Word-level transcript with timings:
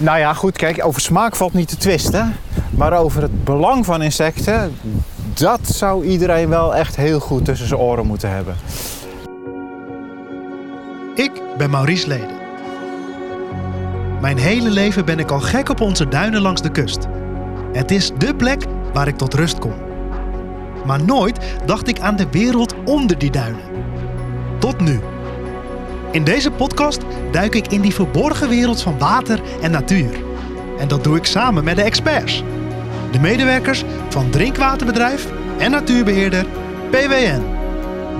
Nou 0.00 0.18
ja, 0.18 0.32
goed, 0.34 0.56
kijk, 0.56 0.84
over 0.84 1.00
smaak 1.00 1.36
valt 1.36 1.52
niet 1.52 1.68
te 1.68 1.76
twisten. 1.76 2.36
Maar 2.70 2.92
over 2.92 3.22
het 3.22 3.44
belang 3.44 3.84
van 3.84 4.02
insecten, 4.02 4.76
dat 5.34 5.60
zou 5.62 6.04
iedereen 6.04 6.48
wel 6.48 6.74
echt 6.74 6.96
heel 6.96 7.20
goed 7.20 7.44
tussen 7.44 7.68
zijn 7.68 7.80
oren 7.80 8.06
moeten 8.06 8.30
hebben. 8.30 8.56
Ik 11.14 11.42
ben 11.58 11.70
Maurice 11.70 12.08
Leden. 12.08 12.36
Mijn 14.20 14.38
hele 14.38 14.70
leven 14.70 15.04
ben 15.04 15.18
ik 15.18 15.30
al 15.30 15.40
gek 15.40 15.68
op 15.68 15.80
onze 15.80 16.08
duinen 16.08 16.40
langs 16.40 16.62
de 16.62 16.70
kust. 16.70 17.06
Het 17.72 17.90
is 17.90 18.10
dé 18.18 18.34
plek 18.34 18.64
waar 18.92 19.08
ik 19.08 19.16
tot 19.16 19.34
rust 19.34 19.58
kom. 19.58 19.74
Maar 20.86 21.04
nooit 21.04 21.38
dacht 21.66 21.88
ik 21.88 22.00
aan 22.00 22.16
de 22.16 22.26
wereld 22.30 22.74
onder 22.84 23.18
die 23.18 23.30
duinen. 23.30 23.62
Tot 24.58 24.80
nu. 24.80 25.00
In 26.14 26.24
deze 26.24 26.50
podcast 26.50 27.00
duik 27.32 27.54
ik 27.54 27.66
in 27.66 27.80
die 27.80 27.94
verborgen 27.94 28.48
wereld 28.48 28.82
van 28.82 28.98
water 28.98 29.40
en 29.62 29.70
natuur. 29.70 30.10
En 30.78 30.88
dat 30.88 31.04
doe 31.04 31.16
ik 31.16 31.24
samen 31.24 31.64
met 31.64 31.76
de 31.76 31.82
experts. 31.82 32.42
De 33.12 33.20
medewerkers 33.20 33.84
van 34.08 34.30
drinkwaterbedrijf 34.30 35.26
en 35.58 35.70
natuurbeheerder 35.70 36.46
PWN. 36.90 37.42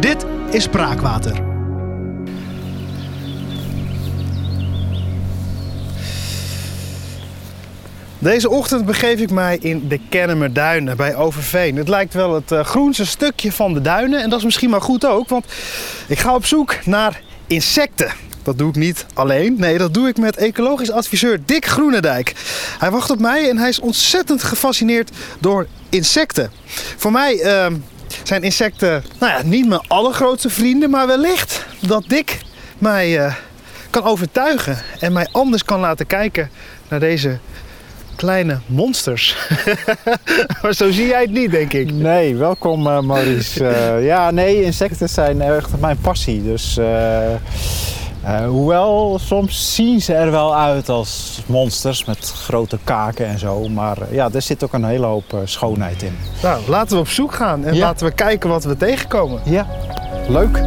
Dit 0.01 0.27
is 0.51 0.63
Spraakwater. 0.63 1.43
Deze 8.19 8.51
ochtend 8.51 8.87
begeef 8.87 9.21
ik 9.21 9.31
mij 9.31 9.59
in 9.61 9.89
de 9.89 10.01
Kennemerduinen 10.09 10.97
bij 10.97 11.17
Overveen. 11.17 11.77
Het 11.77 11.89
lijkt 11.89 12.15
wel 12.15 12.35
het 12.35 12.53
uh, 12.53 12.61
groenste 12.61 13.07
stukje 13.07 13.53
van 13.53 13.75
de 13.75 13.81
duinen 13.81 14.23
en 14.23 14.31
dat 14.31 14.39
is 14.39 14.45
misschien 14.45 14.71
maar 14.71 14.83
goed 14.83 15.07
ook, 15.07 15.29
want 15.29 15.47
ik 16.09 16.19
ga 16.19 16.35
op 16.35 16.47
zoek 16.47 16.85
naar 16.85 17.21
insecten. 17.47 18.13
Dat 18.43 18.59
doe 18.59 18.69
ik 18.69 18.75
niet 18.75 19.07
alleen. 19.15 19.55
Nee, 19.59 19.79
dat 19.79 19.95
doe 19.95 20.09
ik 20.09 20.17
met 20.17 20.37
ecologisch 20.37 20.91
adviseur 20.91 21.41
Dick 21.45 21.67
Groenendijk. 21.67 22.33
Hij 22.79 22.91
wacht 22.91 23.11
op 23.11 23.19
mij 23.19 23.51
en 23.51 23.59
hij 23.59 23.69
is 23.69 23.81
ontzettend 23.81 24.43
gefascineerd 24.43 25.11
door 25.39 25.67
insecten. 25.89 26.51
Voor 26.97 27.13
mij 27.13 27.35
uh, 27.35 27.67
zijn 28.23 28.43
insecten 28.43 29.05
nou 29.21 29.33
ja, 29.33 29.43
niet 29.43 29.69
mijn 29.69 29.85
allergrootste 29.89 30.51
vrienden, 30.51 30.91
maar 30.91 31.07
wellicht 31.07 31.67
dat 31.81 32.05
Dick 32.09 32.39
mij 32.79 33.19
uh, 33.19 33.35
kan 33.91 34.03
overtuigen 34.03 34.83
en 35.01 35.13
mij 35.13 35.29
anders 35.33 35.65
kan 35.65 35.81
laten 35.81 36.07
kijken 36.07 36.51
naar 36.89 37.01
deze 37.01 37.39
kleine 38.17 38.59
monsters. 38.67 39.37
maar 40.63 40.75
zo 40.75 40.91
zie 40.91 41.07
jij 41.07 41.21
het 41.21 41.31
niet, 41.31 41.51
denk 41.51 41.73
ik. 41.73 41.93
Nee, 41.93 42.37
welkom 42.37 42.87
uh, 42.87 43.01
Maurice. 43.01 43.65
Uh, 43.65 44.05
ja, 44.11 44.31
nee, 44.31 44.63
insecten 44.63 45.09
zijn 45.09 45.41
echt 45.41 45.81
mijn 45.81 45.99
passie. 46.01 46.43
Dus 46.43 46.79
uh, 46.79 48.47
hoewel 48.47 49.19
soms 49.21 49.75
zien 49.75 50.01
ze 50.01 50.15
er 50.15 50.31
wel 50.31 50.57
uit 50.57 50.89
als 50.89 51.43
monsters 51.47 52.05
met 52.05 52.33
grote 52.37 52.79
kaken 52.85 53.27
en 53.27 53.39
zo. 53.39 53.69
Maar 53.69 53.99
ja, 54.11 54.29
er 54.33 54.43
zit 54.43 54.65
ook 54.65 54.73
een 54.73 54.85
hele 54.85 55.07
hoop 55.07 55.41
schoonheid 55.45 56.03
in. 56.03 56.17
Nou, 56.43 56.69
laten 56.69 56.95
we 56.95 57.03
op 57.03 57.09
zoek 57.09 57.35
gaan 57.35 57.65
en 57.65 57.75
ja. 57.75 57.81
laten 57.81 58.07
we 58.07 58.13
kijken 58.13 58.49
wat 58.51 58.65
we 58.65 58.77
tegenkomen. 58.77 59.41
Ja, 59.45 59.67
leuk. 60.29 60.61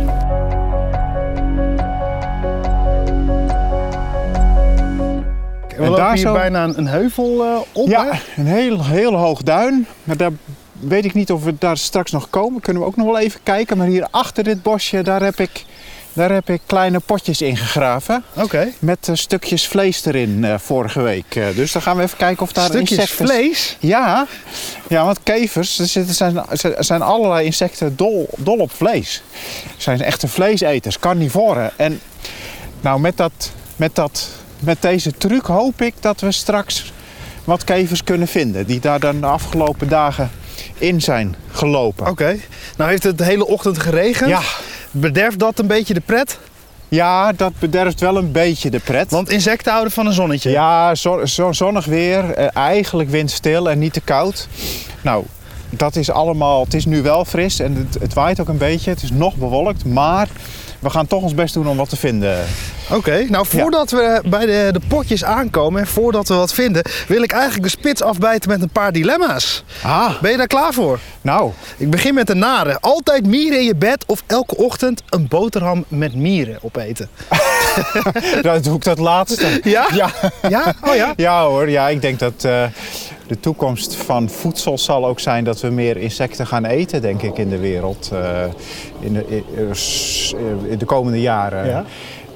We 5.78 5.84
en 5.84 5.92
daar 5.92 6.14
hier 6.14 6.22
zo... 6.22 6.34
bijna 6.34 6.64
een 6.76 6.88
heuvel 6.88 7.46
uh, 7.46 7.58
op. 7.72 7.88
Ja, 7.88 8.06
hè? 8.06 8.42
een 8.42 8.48
heel, 8.48 8.86
heel 8.86 9.14
hoog 9.14 9.42
duin. 9.42 9.88
Maar 10.04 10.18
daar 10.18 10.32
weet 10.80 11.06
ik 11.06 11.14
niet 11.14 11.32
of 11.32 11.44
we 11.44 11.56
daar 11.60 11.78
straks 11.78 12.12
nog 12.12 12.30
komen. 12.30 12.62
Kunnen 12.62 12.82
we 12.82 12.88
ook 12.88 12.96
nog 12.96 13.06
wel 13.06 13.20
even 13.20 13.40
kijken. 13.44 13.78
Maar 13.78 13.88
hier 13.88 14.08
achter 14.12 14.44
dit 14.44 14.64
bosje, 14.64 15.02
daar 15.02 15.22
heb 15.22 15.40
ik, 15.40 15.66
daar 16.14 16.32
heb 16.32 16.50
ik 16.50 16.62
kleine 16.66 17.00
potjes 17.00 17.42
in 17.42 17.58
gegraven. 17.58 18.24
Oké. 18.34 18.44
Okay. 18.44 18.74
Met 18.80 19.08
uh, 19.08 19.16
stukjes 19.16 19.68
vlees 19.68 20.06
erin 20.06 20.44
uh, 20.44 20.58
vorige 20.58 21.02
week. 21.02 21.36
Uh, 21.36 21.46
dus 21.56 21.72
dan 21.72 21.82
gaan 21.82 21.98
we 21.98 22.04
even 22.04 22.18
kijken 22.18 22.44
of 22.44 22.52
daar 22.52 22.66
stukjes 22.66 22.98
insecten... 22.98 23.26
vlees? 23.26 23.78
Ja. 23.80 24.28
Ja, 24.88 25.06
want 25.06 25.20
kevers, 25.24 25.80
er 25.80 25.88
zitten, 25.88 26.16
zijn, 26.16 26.44
zijn 26.78 27.02
allerlei 27.02 27.46
insecten 27.46 27.96
dol, 27.96 28.30
dol 28.38 28.58
op 28.58 28.72
vlees. 28.72 29.24
Ze 29.66 29.82
zijn 29.82 30.02
echte 30.02 30.28
vleeseters, 30.28 31.00
carnivoren. 31.00 31.72
En 31.76 32.00
nou, 32.82 33.00
met 33.00 33.18
dat... 33.18 33.52
Met 33.76 33.96
dat 33.96 34.30
met 34.60 34.82
deze 34.82 35.12
truc 35.12 35.46
hoop 35.46 35.82
ik 35.82 35.94
dat 36.00 36.22
we 36.22 36.32
straks 36.32 36.94
wat 37.44 37.64
kevers 37.64 38.04
kunnen 38.04 38.28
vinden. 38.28 38.66
Die 38.66 38.80
daar 38.80 39.00
dan 39.00 39.20
de 39.20 39.26
afgelopen 39.26 39.90
dagen 39.90 40.30
in 40.78 41.02
zijn 41.02 41.36
gelopen. 41.52 42.02
Oké. 42.02 42.12
Okay. 42.12 42.42
Nou 42.78 42.90
heeft 42.90 43.04
het 43.04 43.18
de 43.18 43.24
hele 43.24 43.48
ochtend 43.48 43.80
geregend. 43.80 44.30
Ja. 44.30 44.42
Bederft 44.92 45.40
dat 45.40 45.60
een 45.60 45.68
beetje 45.68 45.94
de 45.94 46.02
pret? 46.06 46.40
Ja, 46.90 47.32
dat 47.32 47.54
bederft 47.60 48.00
wel 48.00 48.18
een 48.18 48.32
beetje 48.32 48.70
de 48.70 48.80
pret. 48.80 49.12
Want 49.12 49.30
insecten 49.30 49.72
houden 49.72 49.94
van 49.94 50.06
een 50.06 50.14
zonnetje. 50.14 50.50
Ja, 50.50 50.96
zo, 50.96 51.26
zo 51.26 51.52
zonnig 51.52 51.86
weer. 51.86 52.34
Eh, 52.34 52.48
eigenlijk 52.54 53.10
windstil 53.10 53.70
en 53.70 53.80
niet 53.80 53.94
te 53.94 54.02
koud. 54.02 54.48
Nou, 55.02 55.26
dat 55.70 55.96
is 55.96 56.12
allemaal... 56.12 56.64
Het 56.64 56.74
is 56.74 56.86
nu 56.86 57.02
wel 57.02 57.26
fris 57.26 57.60
en 57.60 57.76
het, 57.76 58.02
het 58.02 58.14
waait 58.14 58.40
ook 58.40 58.48
een 58.48 58.58
beetje. 58.58 58.90
Het 58.90 59.04
is 59.04 59.12
nog 59.12 59.36
bewolkt, 59.36 59.86
maar 59.86 60.28
we 60.80 60.90
gaan 60.90 61.08
toch 61.08 61.22
ons 61.22 61.34
best 61.34 61.54
doen 61.54 61.68
om 61.68 61.78
wat 61.78 61.90
te 61.90 61.98
vinden. 61.98 62.46
Oké, 62.86 62.96
okay, 62.96 63.28
nou 63.30 63.46
voordat 63.48 63.90
ja. 63.90 63.98
we 63.98 64.30
bij 64.30 64.46
de, 64.46 64.70
de, 64.72 64.82
potjes 64.88 65.24
aankomen 65.24 65.82
en 65.82 65.88
voordat 65.88 66.28
we 66.28 66.34
wat 66.34 66.54
vinden, 66.54 66.84
wil 67.08 67.22
ik 67.22 67.32
eigenlijk 67.32 67.64
de 67.64 67.70
spits 67.70 68.02
afbijten 68.02 68.50
met 68.50 68.62
een 68.62 68.70
paar 68.70 68.92
dilemma's. 68.92 69.64
Ah. 69.82 70.22
Ben 70.22 70.32
je 70.32 70.38
daar 70.38 70.48
klaar 70.48 70.74
voor? 70.74 71.00
Nou. 71.22 71.52
Ik 71.78 71.90
begin 71.90 72.14
met 72.14 72.28
de 72.28 72.36
nare. 72.36 72.78
Altijd 72.80 73.26
mieren 73.26 73.60
in 73.60 73.66
je 73.66 73.76
bed 73.76 74.04
of 74.08 74.24
elke 74.28 74.58
ochtend 74.58 75.04
een 75.10 75.28
boterham 75.28 75.86
met 75.88 76.16
mieren 76.16 76.58
opeten? 76.62 77.10
Dan 78.42 78.62
doe 78.68 78.76
ik 78.76 78.84
dat 78.84 79.00
laatste. 79.00 79.60
Ja? 79.64 79.88
Ja. 79.94 80.10
Ja? 80.50 80.76
Oh 80.82 80.96
ja? 80.96 81.14
Ja 81.16 81.44
hoor, 81.46 81.70
ja, 81.70 81.90
ik 81.90 82.02
denk 82.02 82.20
dat... 82.20 82.44
Uh, 82.46 82.64
de 83.28 83.40
toekomst 83.40 83.96
van 83.96 84.30
voedsel 84.30 84.78
zal 84.78 85.06
ook 85.06 85.20
zijn 85.20 85.44
dat 85.44 85.62
we 85.62 85.70
meer 85.70 85.98
insecten 85.98 86.48
gaan 86.48 86.66
eten, 86.66 87.02
denk 87.02 87.22
ik, 87.22 87.38
in 87.38 87.50
de 87.50 87.58
wereld. 87.58 88.10
Uh, 88.14 88.44
in, 89.00 89.14
de, 89.14 89.44
in 90.70 90.78
de 90.78 90.86
komende 90.86 91.22
jaren. 91.22 91.66
Ja. 91.66 91.86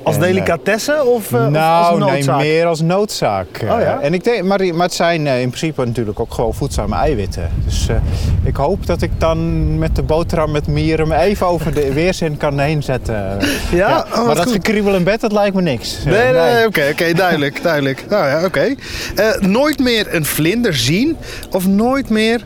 Als 0.03 0.15
en, 0.15 0.21
delicatesse 0.21 1.03
of, 1.05 1.31
uh, 1.31 1.47
nou, 1.47 1.95
of 1.95 2.01
als 2.01 2.11
noodzaak? 2.11 2.37
nee, 2.37 2.51
meer 2.51 2.65
als 2.65 2.81
noodzaak. 2.81 3.47
Oh, 3.63 3.81
ja? 3.81 3.99
en 4.01 4.13
ik 4.13 4.23
denk, 4.23 4.43
maar, 4.43 4.59
maar 4.73 4.85
het 4.85 4.93
zijn 4.93 5.27
in 5.27 5.47
principe 5.47 5.85
natuurlijk 5.85 6.19
ook 6.19 6.33
gewoon 6.33 6.53
voedzame 6.53 6.95
eiwitten. 6.95 7.49
Dus 7.65 7.87
uh, 7.89 7.95
ik 8.43 8.55
hoop 8.55 8.85
dat 8.85 9.01
ik 9.01 9.11
dan 9.17 9.77
met 9.77 9.95
de 9.95 10.03
boterham 10.03 10.51
met 10.51 10.67
mieren 10.67 11.11
even 11.11 11.47
over 11.47 11.73
de 11.73 11.93
weerzin 12.01 12.37
kan 12.37 12.59
heen 12.59 12.83
zetten. 12.83 13.15
Ja, 13.15 13.37
ja. 13.71 14.05
Oh, 14.15 14.25
maar 14.25 14.35
dat 14.35 14.43
goed. 14.43 14.53
gekriebel 14.53 14.95
in 14.95 15.03
bed, 15.03 15.21
dat 15.21 15.31
lijkt 15.31 15.55
me 15.55 15.61
niks. 15.61 16.03
Nee, 16.03 16.13
nee, 16.13 16.31
nee. 16.33 16.57
oké, 16.57 16.67
okay, 16.67 16.91
okay, 16.91 17.13
duidelijk, 17.13 17.63
duidelijk. 17.71 18.05
Nou 18.09 18.27
ja, 18.27 18.45
oké. 18.45 18.75
Okay. 19.15 19.37
nooit 19.39 19.79
meer 19.79 20.15
een 20.15 20.25
vlinder 20.25 20.73
zien 20.73 21.17
of 21.51 21.67
nooit 21.67 22.09
meer 22.09 22.45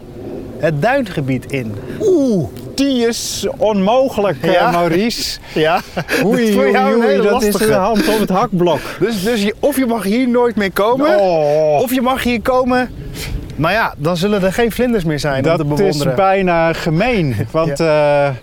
het 0.58 0.82
duingebied 0.82 1.52
in? 1.52 1.76
Oeh, 2.00 2.50
die 2.78 3.08
is 3.08 3.48
onmogelijk, 3.58 4.38
ja. 4.42 4.72
Maurice. 4.72 5.40
Ja, 5.54 5.82
oei, 6.26 6.56
dat, 6.56 6.64
oei, 6.64 6.78
oei, 6.78 6.96
oei, 6.96 7.22
dat 7.22 7.44
is 7.44 7.56
de 7.56 7.74
hand 7.74 8.08
op 8.08 8.20
het 8.20 8.30
hakblok. 8.30 8.80
Dus, 9.00 9.24
dus 9.24 9.44
je, 9.44 9.56
of 9.60 9.78
je 9.78 9.86
mag 9.86 10.04
hier 10.04 10.30
nooit 10.30 10.56
meer 10.56 10.72
komen, 10.72 11.20
oh. 11.20 11.82
of 11.82 11.94
je 11.94 12.02
mag 12.02 12.24
hier 12.24 12.42
komen... 12.42 12.90
Maar 13.56 13.72
ja, 13.72 13.94
dan 13.98 14.18
zullen 14.18 14.44
er 14.44 14.54
geen 14.54 14.72
vlinders 14.72 15.04
meer 15.04 15.20
zijn 15.20 15.44
dat 15.44 15.52
om 15.52 15.58
te 15.58 15.76
bewonderen. 15.76 16.12
is 16.12 16.18
bijna 16.18 16.74
gemeen, 16.74 17.36
want... 17.52 17.78
Ja. 17.78 18.28
Uh, 18.28 18.36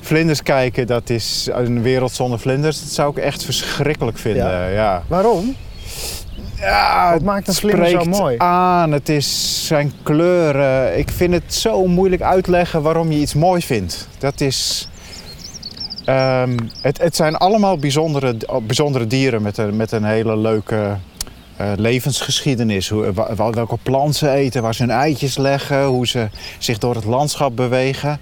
vlinders 0.00 0.42
kijken, 0.42 0.86
dat 0.86 1.10
is 1.10 1.48
een 1.52 1.82
wereld 1.82 2.12
zonder 2.12 2.38
vlinders. 2.38 2.80
Dat 2.80 2.88
zou 2.88 3.10
ik 3.10 3.16
echt 3.16 3.44
verschrikkelijk 3.44 4.18
vinden. 4.18 4.44
Ja. 4.44 4.66
ja. 4.66 5.02
Waarom? 5.06 5.56
Ja, 6.60 7.12
Wat 7.12 7.22
maakt 7.22 7.48
een 7.48 7.54
vlinder 7.54 7.88
zo 7.88 8.04
mooi? 8.04 8.34
aan, 8.38 8.92
het 8.92 9.08
is 9.08 9.66
zijn 9.66 9.92
kleuren. 10.02 10.98
Ik 10.98 11.10
vind 11.10 11.32
het 11.32 11.54
zo 11.54 11.86
moeilijk 11.86 12.22
uitleggen 12.22 12.82
waarom 12.82 13.12
je 13.12 13.18
iets 13.18 13.34
mooi 13.34 13.62
vindt. 13.62 14.08
Dat 14.18 14.40
is... 14.40 14.88
Um, 16.06 16.56
het, 16.82 16.98
het, 17.02 17.16
zijn 17.16 17.36
allemaal 17.36 17.78
bijzondere, 17.78 18.36
bijzondere 18.62 19.06
dieren 19.06 19.42
met 19.42 19.58
een, 19.58 19.76
met 19.76 19.92
een 19.92 20.04
hele 20.04 20.36
leuke 20.36 20.96
uh, 21.60 21.72
levensgeschiedenis. 21.76 22.88
Hoe, 22.88 23.12
welke 23.36 23.76
plant 23.82 24.16
ze 24.16 24.30
eten, 24.30 24.62
waar 24.62 24.74
ze 24.74 24.82
hun 24.82 24.90
eitjes 24.90 25.36
leggen, 25.36 25.84
hoe 25.84 26.06
ze 26.06 26.28
zich 26.58 26.78
door 26.78 26.94
het 26.94 27.04
landschap 27.04 27.56
bewegen. 27.56 28.20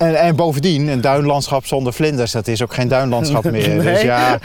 En, 0.00 0.14
en 0.14 0.36
bovendien, 0.36 0.88
een 0.88 1.00
duinlandschap 1.00 1.66
zonder 1.66 1.92
vlinders, 1.92 2.32
dat 2.32 2.48
is 2.48 2.62
ook 2.62 2.74
geen 2.74 2.88
duinlandschap 2.88 3.50
meer. 3.50 3.68
Nee. 3.68 3.92
Dus 3.92 4.02
ja, 4.02 4.38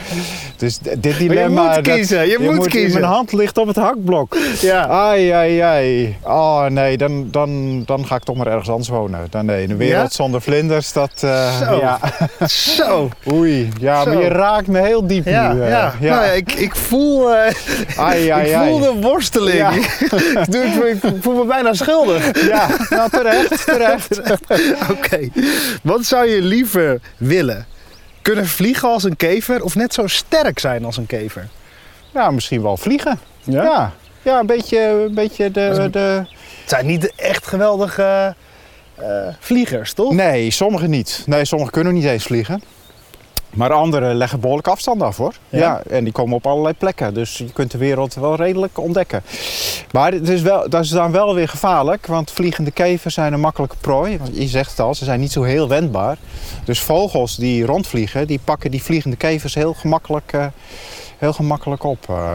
dus 0.57 0.77
dit 0.97 1.17
dilemma... 1.17 1.69
je 1.69 1.75
moet 1.75 1.93
kiezen, 1.93 2.21
je, 2.21 2.31
je 2.31 2.39
moet, 2.39 2.55
moet, 2.55 2.67
kiezen. 2.67 2.99
Mijn 2.99 3.11
hand 3.11 3.31
ligt 3.31 3.57
op 3.57 3.67
het 3.67 3.75
hakblok. 3.75 4.37
Ja. 4.61 4.87
Ai, 4.87 5.29
ai, 5.29 5.59
ai. 5.59 6.17
Oh 6.23 6.65
nee, 6.65 6.97
dan, 6.97 7.27
dan, 7.31 7.83
dan 7.85 8.05
ga 8.05 8.15
ik 8.15 8.23
toch 8.23 8.35
maar 8.35 8.47
ergens 8.47 8.69
anders 8.69 8.89
wonen. 8.89 9.27
Dan 9.29 9.45
nee, 9.45 9.69
een 9.69 9.77
wereld 9.77 10.09
ja? 10.09 10.15
zonder 10.15 10.41
vlinders, 10.41 10.93
dat... 10.93 11.21
Uh, 11.23 11.59
Zo. 11.59 11.75
Ja. 11.75 11.99
Zo. 12.47 13.09
Oei, 13.31 13.69
ja, 13.79 14.03
Zo. 14.03 14.13
maar 14.13 14.23
je 14.23 14.29
raakt 14.29 14.67
me 14.67 14.81
heel 14.81 15.07
diep 15.07 15.25
ja, 15.25 15.53
nu. 15.53 15.59
Uh, 15.59 15.69
ja. 15.69 15.93
ja. 15.99 16.15
Nou 16.15 16.25
ja, 16.25 16.31
ik, 16.31 16.51
ik 16.51 16.75
voel... 16.75 17.31
Uh, 17.31 17.37
ai, 17.97 18.29
ai, 18.29 18.47
ik 18.49 18.55
ai. 18.55 18.69
voel 18.69 18.79
de 18.79 18.93
worsteling. 19.01 19.57
Ja. 19.57 19.71
ik, 19.71 20.51
doe, 20.51 20.63
ik, 20.63 21.03
ik 21.03 21.13
voel 21.21 21.35
me 21.35 21.45
bijna 21.45 21.73
schuldig. 21.73 22.47
Ja, 22.47 22.67
nou 22.89 23.09
terecht, 23.09 23.65
terecht. 23.65 24.19
Oké. 24.19 24.91
Okay. 24.91 25.31
Wat 25.83 26.05
zou 26.05 26.27
je 26.29 26.41
liever 26.41 26.99
willen? 27.17 27.65
Kunnen 28.21 28.45
vliegen 28.45 28.89
als 28.89 29.03
een 29.03 29.15
kever 29.15 29.63
of 29.63 29.75
net 29.75 29.93
zo 29.93 30.07
sterk 30.07 30.59
zijn 30.59 30.85
als 30.85 30.97
een 30.97 31.05
kever? 31.05 31.47
Nou, 32.13 32.33
misschien 32.33 32.61
wel 32.61 32.77
vliegen. 32.77 33.19
Ja? 33.43 33.63
Ja, 33.63 33.93
ja 34.21 34.39
een 34.39 34.45
beetje, 34.45 34.79
een 34.79 35.13
beetje 35.13 35.51
de, 35.51 35.87
de... 35.91 35.99
Het 35.99 36.69
zijn 36.69 36.85
niet 36.85 37.01
de 37.01 37.13
echt 37.15 37.47
geweldige 37.47 38.35
eh, 38.95 39.27
vliegers, 39.39 39.93
toch? 39.93 40.13
Nee, 40.13 40.51
sommigen 40.51 40.89
niet. 40.89 41.23
Nee, 41.25 41.45
sommigen 41.45 41.73
kunnen 41.73 41.93
niet 41.93 42.05
eens 42.05 42.23
vliegen. 42.23 42.61
Maar 43.55 43.71
anderen 43.73 44.15
leggen 44.15 44.39
behoorlijk 44.39 44.67
afstand 44.67 45.01
af 45.01 45.17
hoor. 45.17 45.33
Ja? 45.49 45.59
Ja? 45.59 45.81
en 45.89 46.03
die 46.03 46.13
komen 46.13 46.35
op 46.35 46.47
allerlei 46.47 46.73
plekken. 46.73 47.13
Dus 47.13 47.37
je 47.37 47.51
kunt 47.53 47.71
de 47.71 47.77
wereld 47.77 48.13
wel 48.13 48.35
redelijk 48.35 48.79
ontdekken. 48.79 49.23
Maar 49.91 50.11
het 50.11 50.29
is 50.29 50.41
wel, 50.41 50.69
dat 50.69 50.83
is 50.83 50.89
dan 50.89 51.11
wel 51.11 51.35
weer 51.35 51.47
gevaarlijk. 51.47 52.05
Want 52.07 52.31
vliegende 52.31 52.71
kevers 52.71 53.13
zijn 53.13 53.33
een 53.33 53.39
makkelijke 53.39 53.75
prooi. 53.81 54.17
Want 54.17 54.37
je 54.37 54.47
zegt 54.47 54.69
het 54.69 54.79
al, 54.79 54.95
ze 54.95 55.05
zijn 55.05 55.19
niet 55.19 55.31
zo 55.31 55.43
heel 55.43 55.67
wendbaar. 55.67 56.17
Dus 56.65 56.79
vogels 56.79 57.35
die 57.35 57.65
rondvliegen, 57.65 58.27
die 58.27 58.39
pakken 58.43 58.71
die 58.71 58.83
vliegende 58.83 59.15
kevers 59.15 59.53
heel 59.55 59.73
gemakkelijk, 59.73 60.33
eh, 60.33 60.45
heel 61.17 61.33
gemakkelijk 61.33 61.83
op. 61.83 62.05
eh. 62.09 62.31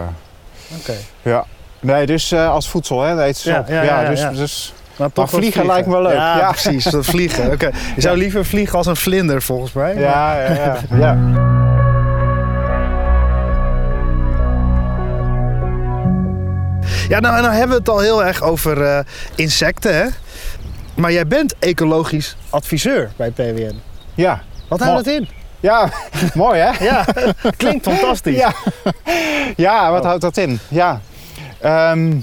Oké. 0.78 0.94
ja. 1.22 1.44
Nee, 1.80 2.06
dus 2.06 2.32
eh, 2.32 2.50
als 2.50 2.68
voedsel, 2.68 3.00
hè, 3.00 3.14
dat 3.16 3.24
eten 3.24 3.40
ze 3.40 3.50
Ja, 3.50 3.60
op. 3.60 3.68
ja, 3.68 4.08
dus, 4.08 4.20
ja. 4.20 4.30
dus 4.30 4.72
Maar, 5.00 5.10
Maar 5.14 5.28
vliegen 5.28 5.66
lijkt 5.66 5.86
me 5.86 5.92
wel 5.92 6.02
leuk. 6.02 6.12
Ja, 6.12 6.36
Ja. 6.36 6.50
precies. 6.50 6.84
Dat 6.84 7.04
vliegen. 7.06 7.52
Oké. 7.52 7.70
Je 7.94 8.00
zou 8.00 8.16
liever 8.16 8.44
vliegen 8.44 8.78
als 8.78 8.86
een 8.86 8.96
vlinder, 8.96 9.42
volgens 9.42 9.72
mij. 9.72 9.94
ja, 9.94 10.40
ja, 10.42 10.52
ja. 10.54 10.76
ja. 10.96 11.18
Ja, 17.08 17.20
nou, 17.20 17.40
nou 17.42 17.52
hebben 17.54 17.68
we 17.68 17.74
het 17.78 17.88
al 17.88 17.98
heel 18.00 18.24
erg 18.24 18.42
over 18.42 18.82
eh, 18.82 18.98
insecten, 19.34 19.94
hè? 19.96 20.04
Maar 20.94 21.12
jij 21.12 21.26
bent 21.26 21.54
ecologisch 21.58 22.36
adviseur 22.50 23.10
bij 23.16 23.30
PWN. 23.30 23.80
ja. 24.14 24.40
Wat 24.68 24.80
houdt 24.80 25.06
het 25.06 25.14
in? 25.14 25.28
Ja, 25.60 25.88
mooi 26.34 26.60
hè? 26.60 26.84
Ja, 26.84 27.04
klinkt 27.56 27.84
fantastisch. 27.88 28.36
Ja, 28.36 28.52
ja 29.56 29.90
wat 29.90 30.00
Oh. 30.00 30.06
houdt 30.06 30.20
dat 30.22 30.36
in? 30.36 30.58
Ja. 30.68 31.00
Ehm, 31.60 32.20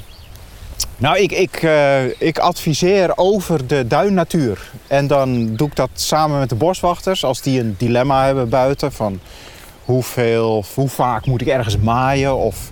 nou, 0.99 1.17
ik, 1.17 1.31
ik, 1.31 1.55
eh, 1.55 2.21
ik 2.21 2.39
adviseer 2.39 3.17
over 3.17 3.67
de 3.67 3.87
duinnatuur. 3.87 4.71
En 4.87 5.07
dan 5.07 5.55
doe 5.55 5.67
ik 5.67 5.75
dat 5.75 5.89
samen 5.93 6.39
met 6.39 6.49
de 6.49 6.55
boswachters 6.55 7.23
als 7.23 7.41
die 7.41 7.59
een 7.59 7.75
dilemma 7.77 8.25
hebben 8.25 8.49
buiten. 8.49 8.91
Van 8.91 9.19
hoeveel, 9.85 10.63
hoe 10.75 10.89
vaak 10.89 11.25
moet 11.25 11.41
ik 11.41 11.47
ergens 11.47 11.77
maaien? 11.77 12.37
Of 12.37 12.69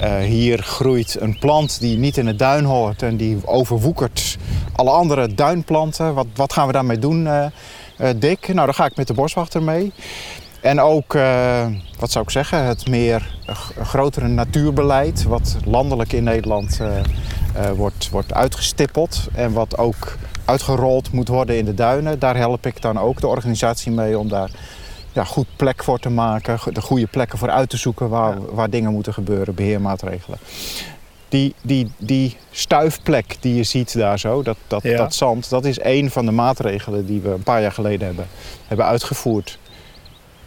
eh, 0.00 0.18
hier 0.18 0.62
groeit 0.62 1.16
een 1.20 1.38
plant 1.38 1.80
die 1.80 1.98
niet 1.98 2.16
in 2.16 2.26
het 2.26 2.38
duin 2.38 2.64
hoort 2.64 3.02
en 3.02 3.16
die 3.16 3.38
overwoekert 3.44 4.36
alle 4.74 4.90
andere 4.90 5.34
duinplanten. 5.34 6.14
Wat, 6.14 6.26
wat 6.34 6.52
gaan 6.52 6.66
we 6.66 6.72
daarmee 6.72 6.98
doen, 6.98 7.26
eh, 7.26 7.46
Dick? 8.16 8.48
Nou, 8.48 8.64
dan 8.66 8.74
ga 8.74 8.84
ik 8.84 8.96
met 8.96 9.06
de 9.06 9.14
boswachter 9.14 9.62
mee. 9.62 9.92
En 10.60 10.80
ook, 10.80 11.12
wat 11.98 12.10
zou 12.10 12.24
ik 12.24 12.30
zeggen, 12.30 12.64
het 12.64 12.88
meer 12.88 13.34
grotere 13.82 14.28
natuurbeleid, 14.28 15.22
wat 15.22 15.56
landelijk 15.64 16.12
in 16.12 16.24
Nederland 16.24 16.80
wordt, 17.74 18.08
wordt 18.10 18.34
uitgestippeld 18.34 19.26
en 19.34 19.52
wat 19.52 19.78
ook 19.78 20.16
uitgerold 20.44 21.12
moet 21.12 21.28
worden 21.28 21.56
in 21.56 21.64
de 21.64 21.74
duinen. 21.74 22.18
Daar 22.18 22.36
help 22.36 22.66
ik 22.66 22.82
dan 22.82 22.98
ook 22.98 23.20
de 23.20 23.26
organisatie 23.26 23.92
mee 23.92 24.18
om 24.18 24.28
daar 24.28 24.50
ja, 25.12 25.24
goed 25.24 25.46
plek 25.56 25.84
voor 25.84 25.98
te 25.98 26.08
maken, 26.10 26.58
de 26.72 26.80
goede 26.80 27.06
plekken 27.06 27.38
voor 27.38 27.50
uit 27.50 27.70
te 27.70 27.76
zoeken 27.76 28.08
waar, 28.08 28.54
waar 28.54 28.70
dingen 28.70 28.92
moeten 28.92 29.14
gebeuren, 29.14 29.54
beheermaatregelen. 29.54 30.38
Die, 31.28 31.54
die, 31.62 31.92
die 31.98 32.36
stuifplek 32.50 33.36
die 33.40 33.54
je 33.54 33.62
ziet 33.62 33.98
daar 33.98 34.18
zo, 34.18 34.42
dat, 34.42 34.56
dat, 34.66 34.82
Ja. 34.82 34.96
dat 34.96 35.14
zand, 35.14 35.50
dat 35.50 35.64
is 35.64 35.78
één 35.78 36.10
van 36.10 36.24
de 36.26 36.32
maatregelen 36.32 37.06
die 37.06 37.20
we 37.20 37.28
een 37.30 37.42
paar 37.42 37.60
jaar 37.60 37.72
geleden 37.72 38.06
hebben, 38.06 38.26
hebben 38.66 38.86
uitgevoerd. 38.86 39.58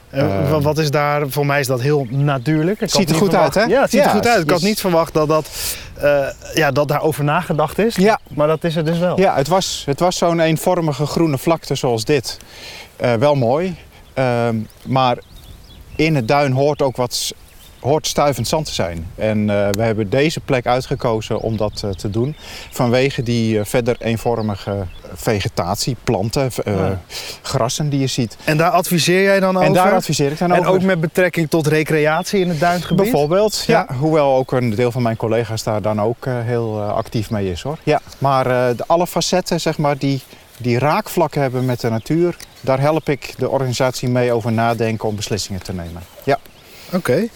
Eh, 0.09 0.49
wa- 0.49 0.59
wat 0.61 0.77
is 0.77 0.91
daar, 0.91 1.29
voor 1.29 1.45
mij 1.45 1.59
is 1.59 1.67
dat 1.67 1.81
heel 1.81 2.07
natuurlijk. 2.09 2.81
Ik 2.81 2.91
had 2.91 2.99
Ziet 2.99 3.09
er 3.09 3.15
goed 3.15 3.29
verwacht- 3.29 3.57
uit, 3.57 3.67
hè? 3.67 3.73
Ja, 3.75 3.81
het 3.81 3.89
ziet 3.91 4.03
er 4.03 4.09
goed 4.09 4.27
uit. 4.27 4.43
Ik 4.43 4.49
had 4.49 4.61
niet 4.61 4.79
verwacht 4.79 5.13
dat, 5.13 5.27
dat, 5.27 5.49
eh, 5.93 6.27
ja, 6.53 6.71
dat 6.71 6.87
daarover 6.87 7.23
nagedacht 7.23 7.79
is. 7.79 7.95
Ja. 7.95 8.19
Maar 8.29 8.47
dat 8.47 8.63
is 8.63 8.75
er 8.75 8.85
dus 8.85 8.97
wel. 8.97 9.19
Ja, 9.19 9.35
het 9.35 9.47
was, 9.47 9.83
het 9.85 9.99
was 9.99 10.17
zo'n 10.17 10.39
eenvormige 10.39 11.05
groene 11.05 11.37
vlakte 11.37 11.75
zoals 11.75 12.05
dit. 12.05 12.37
Eh, 12.95 13.13
wel 13.13 13.35
mooi. 13.35 13.75
Ehm, 14.13 14.55
maar 14.85 15.17
in 15.95 16.15
het 16.15 16.27
duin 16.27 16.51
hoort 16.51 16.81
ook 16.81 16.95
wat 16.95 17.33
hoort 17.83 18.07
stuivend 18.07 18.47
zand 18.47 18.65
te 18.65 18.73
zijn. 18.73 19.07
En 19.15 19.49
eh, 19.49 19.69
we 19.71 19.81
hebben 19.81 20.09
deze 20.09 20.39
plek 20.39 20.65
uitgekozen 20.67 21.39
om 21.39 21.57
dat 21.57 21.81
eh, 21.83 21.89
te 21.89 22.09
doen. 22.09 22.35
Vanwege 22.71 23.23
die 23.23 23.59
eh, 23.59 23.65
verder 23.65 23.95
eenvormige 23.99 24.85
vegetatie, 25.13 25.95
planten, 26.03 26.51
eh, 26.63 26.73
Ah. 26.83 26.91
grassen 27.41 27.89
die 27.89 27.99
je 27.99 28.07
ziet. 28.07 28.37
En 28.43 28.57
daar 28.57 28.69
adviseer 28.69 29.23
jij 29.23 29.39
dan 29.39 29.55
over? 29.55 29.67
En 29.67 29.73
daar 29.73 29.93
adviseer 29.93 30.31
ik 30.31 30.37
dan 30.37 30.51
En 30.51 30.59
over. 30.59 30.71
ook 30.71 30.81
met 30.81 31.01
betrekking 31.01 31.49
tot 31.49 31.67
recreatie 31.67 32.39
in 32.39 32.49
het 32.49 32.59
duingebied? 32.59 32.97
Bijvoorbeeld, 32.97 33.63
ja. 33.67 33.85
Ja. 33.89 33.95
Hoewel 33.95 34.35
ook 34.35 34.51
een 34.51 34.69
deel 34.75 34.91
van 34.91 35.01
mijn 35.01 35.15
collega's 35.17 35.63
daar 35.63 35.81
dan 35.81 36.01
ook 36.01 36.25
heel 36.25 36.81
actief 36.81 37.29
mee 37.29 37.51
is 37.51 37.61
hoor. 37.61 37.77
Ja. 37.83 38.01
Maar 38.17 38.43
de, 38.77 38.83
alle 38.87 39.07
facetten 39.07 39.61
zeg 39.61 39.77
maar, 39.77 39.97
die, 39.97 40.21
die 40.57 40.79
raakvlakken 40.79 41.41
hebben 41.41 41.65
met 41.65 41.79
de 41.81 41.89
natuur, 41.89 42.35
daar 42.61 42.79
help 42.79 43.09
ik 43.09 43.33
de 43.37 43.49
organisatie 43.49 44.09
mee 44.09 44.31
over 44.33 44.51
nadenken 44.51 45.07
om 45.07 45.15
beslissingen 45.15 45.63
te 45.63 45.73
nemen. 45.73 46.01
Ja. 46.23 46.39
Oké. 46.93 47.27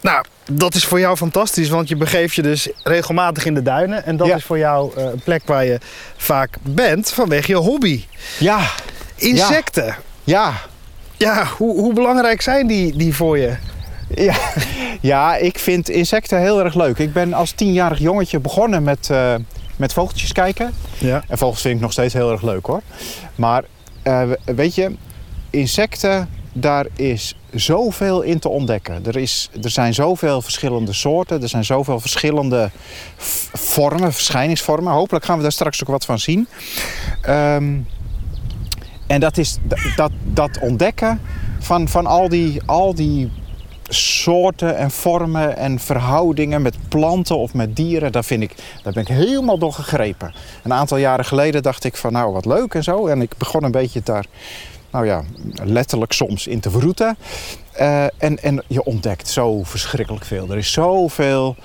Nou, 0.00 0.24
dat 0.50 0.74
is 0.74 0.84
voor 0.84 1.00
jou 1.00 1.16
fantastisch, 1.16 1.68
want 1.68 1.88
je 1.88 1.96
begeeft 1.96 2.34
je 2.34 2.42
dus 2.42 2.68
regelmatig 2.82 3.44
in 3.44 3.54
de 3.54 3.62
duinen. 3.62 4.04
En 4.04 4.16
dat 4.16 4.26
Ja. 4.26 4.36
is 4.36 4.44
voor 4.44 4.58
jou 4.58 4.92
eh, 4.96 5.04
een 5.04 5.20
plek 5.24 5.42
waar 5.46 5.64
je 5.64 5.78
vaak 6.16 6.56
bent 6.62 7.10
vanwege 7.10 7.48
je 7.52 7.56
hobby. 7.58 8.04
Ja, 8.38 8.60
Insecten. 9.16 9.96
Ja, 10.24 10.52
ja, 11.16 11.46
hoe, 11.56 11.80
hoe 11.80 11.92
belangrijk 11.92 12.40
zijn 12.42 12.66
die, 12.66 12.96
die 12.96 13.14
voor 13.14 13.38
je? 13.38 13.56
ja. 14.14 14.34
ja, 15.00 15.36
ik 15.36 15.58
vind 15.58 15.88
insecten 15.88 16.40
heel 16.40 16.64
erg 16.64 16.74
leuk. 16.74 16.98
Ik 16.98 17.12
ben 17.12 17.32
als 17.32 17.50
tienjarig 17.50 17.98
jongetje 17.98 18.38
begonnen 18.38 18.82
met, 18.82 19.10
eh, 19.10 19.34
met 19.76 19.92
vogeltjes 19.92 20.32
kijken. 20.32 20.74
Ja. 20.98 21.22
En 21.28 21.38
vogels 21.38 21.60
vind 21.60 21.74
ik 21.74 21.80
nog 21.80 21.92
steeds 21.92 22.14
heel 22.14 22.30
erg 22.32 22.42
leuk 22.42 22.66
hoor. 22.66 22.80
Maar 23.34 23.64
eh, 24.02 24.22
weet 24.44 24.74
je, 24.74 24.90
insecten, 25.50 26.28
daar 26.52 26.86
is 26.96 27.34
zoveel 27.54 28.22
in 28.22 28.38
te 28.38 28.48
ontdekken. 28.48 29.06
Er, 29.06 29.16
is, 29.16 29.50
er 29.62 29.70
zijn 29.70 29.94
zoveel 29.94 30.42
verschillende 30.42 30.92
soorten, 30.92 31.42
er 31.42 31.48
zijn 31.48 31.64
zoveel 31.64 32.00
verschillende 32.00 32.70
vormen, 33.52 34.12
verschijningsvormen. 34.12 34.92
Hopelijk 34.92 35.24
gaan 35.24 35.36
we 35.36 35.42
daar 35.42 35.52
straks 35.52 35.82
ook 35.82 35.88
wat 35.88 36.04
van 36.04 36.18
zien. 36.18 36.48
Ehm, 37.22 37.78
en 39.06 39.20
dat 39.20 39.38
is 39.38 39.56
dat, 39.96 40.10
dat 40.24 40.58
ontdekken 40.60 41.20
van, 41.58 41.88
van 41.88 42.06
al, 42.06 42.28
die, 42.28 42.62
al 42.66 42.94
die 42.94 43.30
soorten 43.88 44.76
en 44.76 44.90
vormen 44.90 45.56
en 45.56 45.78
verhoudingen 45.78 46.62
met 46.62 46.76
planten 46.88 47.36
of 47.36 47.54
met 47.54 47.76
dieren, 47.76 48.12
daar, 48.12 48.24
vind 48.24 48.42
ik, 48.42 48.54
daar 48.82 48.92
ben 48.92 49.02
ik 49.02 49.08
helemaal 49.08 49.58
door 49.58 49.72
gegrepen. 49.72 50.34
Een 50.62 50.72
aantal 50.72 50.96
jaren 50.96 51.24
geleden 51.24 51.62
dacht 51.62 51.84
ik 51.84 51.96
van 51.96 52.12
nou 52.12 52.32
wat 52.32 52.44
leuk 52.44 52.74
en 52.74 52.82
zo. 52.82 53.06
En 53.06 53.22
ik 53.22 53.36
begon 53.38 53.64
een 53.64 53.70
beetje 53.70 54.00
daar, 54.04 54.26
nou 54.90 55.06
ja, 55.06 55.22
letterlijk 55.64 56.12
soms 56.12 56.46
in 56.46 56.60
te 56.60 56.70
verroeten. 56.70 57.16
Eh, 57.72 58.04
en, 58.04 58.42
en 58.42 58.62
je 58.66 58.84
ontdekt 58.84 59.28
zo 59.28 59.62
verschrikkelijk 59.62 60.24
veel. 60.24 60.50
Er 60.50 60.56
is 60.56 60.72
zoveel, 60.72 61.56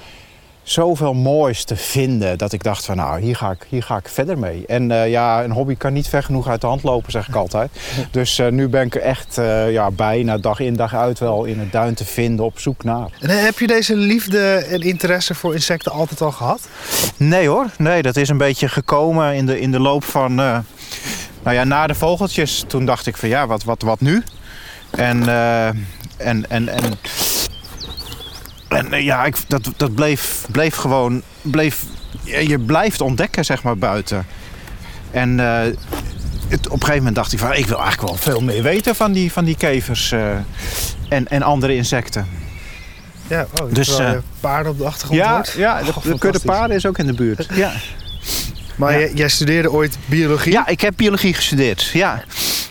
zoveel 0.63 1.13
moois 1.13 1.63
te 1.63 1.75
vinden 1.75 2.38
dat 2.38 2.53
ik 2.53 2.63
dacht 2.63 2.86
van 2.86 2.96
nou 2.96 3.22
hier 3.22 3.36
ga 3.36 3.51
ik, 3.51 3.65
hier 3.70 3.84
ga 3.84 3.98
ik 3.98 4.10
verder 4.10 4.38
mee. 4.38 4.63
En 4.67 4.91
eh, 4.91 5.10
ja, 5.10 5.44
een 5.44 5.51
hobby 5.51 5.75
kan 5.75 5.94
niet 5.94 6.08
ver 6.08 6.24
genoeg 6.24 6.48
uit 6.48 6.62
de 6.62 6.67
hand 6.67 6.84
lopen 6.84 7.12
zeg 7.12 7.27
ik 7.27 7.36
altijd. 7.36 7.72
Dus 8.12 8.39
eh, 8.39 8.48
nu 8.48 8.67
ben 8.67 8.86
ik 8.86 8.96
er 8.96 9.01
echt 9.01 9.36
ja, 9.70 9.91
bijna 9.91 10.38
dag 10.38 10.60
in 10.60 10.75
dag 10.75 10.94
uit 10.94 11.20
wel 11.20 11.44
in 11.44 11.60
het 11.60 11.72
duin 11.72 11.94
te 11.94 12.05
vinden 12.05 12.46
op 12.46 12.60
zoek 12.60 12.84
naar. 12.84 13.10
En 13.20 13.44
heb 13.44 13.60
je 13.60 13.67
deze 13.67 13.96
liefde 13.96 14.53
en 14.70 14.82
interesse 14.82 15.36
voor 15.36 15.53
insecten 15.53 15.91
altijd 15.91 16.22
al 16.22 16.32
gehad? 16.32 16.67
Nee 17.17 17.48
hoor, 17.48 17.65
nee, 17.77 18.01
dat 18.01 18.15
is 18.15 18.29
een 18.29 18.38
beetje 18.38 18.67
gekomen 18.67 19.36
in 19.36 19.46
de, 19.46 19.60
in 19.60 19.72
de 19.72 19.79
loop 19.79 20.03
van. 20.03 20.63
Nou 21.46 21.58
ja, 21.58 21.64
na 21.64 21.88
de 21.88 21.96
vogeltjes, 21.96 22.64
toen 22.68 22.86
dacht 22.86 23.08
ik 23.08 23.18
van 23.18 23.30
ja, 23.30 23.48
wat, 23.48 23.64
wat, 23.64 23.82
wat 23.82 24.02
nu? 24.02 24.24
En, 24.90 25.30
eh, 25.30 25.68
en, 25.68 25.80
en, 26.18 26.50
en, 26.50 26.70
en 28.68 28.94
eh, 28.94 29.04
ja, 29.04 29.25
ik, 29.25 29.36
dat, 29.48 29.70
dat 29.78 29.96
bleef, 29.96 30.46
bleef 30.52 30.75
gewoon. 30.75 31.22
Bleef, 31.42 31.84
je 32.24 32.60
blijft 32.60 33.02
ontdekken, 33.02 33.46
zeg 33.46 33.64
maar, 33.64 33.78
buiten. 33.78 34.25
En 35.12 35.40
eh, 35.40 35.74
het, 36.48 36.66
op 36.68 36.74
een 36.74 36.80
gegeven 36.80 36.98
moment 36.98 37.16
dacht 37.16 37.34
ik 37.34 37.40
van 37.40 37.54
ik 37.54 37.66
wil 37.66 37.82
eigenlijk 37.82 38.10
wel 38.10 38.34
veel 38.34 38.42
meer 38.42 38.64
weten 38.64 38.96
van 38.96 39.12
die, 39.12 39.32
van 39.32 39.46
die 39.46 39.58
kevers 39.58 40.12
en, 41.10 41.28
en 41.28 41.42
andere 41.42 41.75
insecten. 41.75 42.28
Ja, 43.28 43.48
oh, 43.62 43.74
Dus, 43.74 44.00
paarden 44.40 44.72
op 44.72 44.78
de 44.78 44.86
achtergrond 44.86 45.22
Ja, 45.22 45.34
hoort. 45.34 45.54
ja 45.58 45.84
de, 45.84 45.94
Oh, 45.96 46.04
de 46.04 46.18
kudde 46.18 46.40
paarden 46.40 46.75
is 46.75 46.86
ook 46.86 46.98
in 46.98 47.06
de 47.06 47.14
buurt. 47.14 47.48
Ja. 47.56 47.72
Maar 48.75 49.00
Ja. 49.00 49.08
jij, 49.13 49.27
studeerde 49.29 49.72
ooit 49.72 49.98
biologie. 50.05 50.51
Ja, 50.51 50.67
ik 50.67 50.82
heb 50.82 50.94
biologie 50.96 51.34
gestudeerd. 51.34 51.84
Ja. 51.94 52.24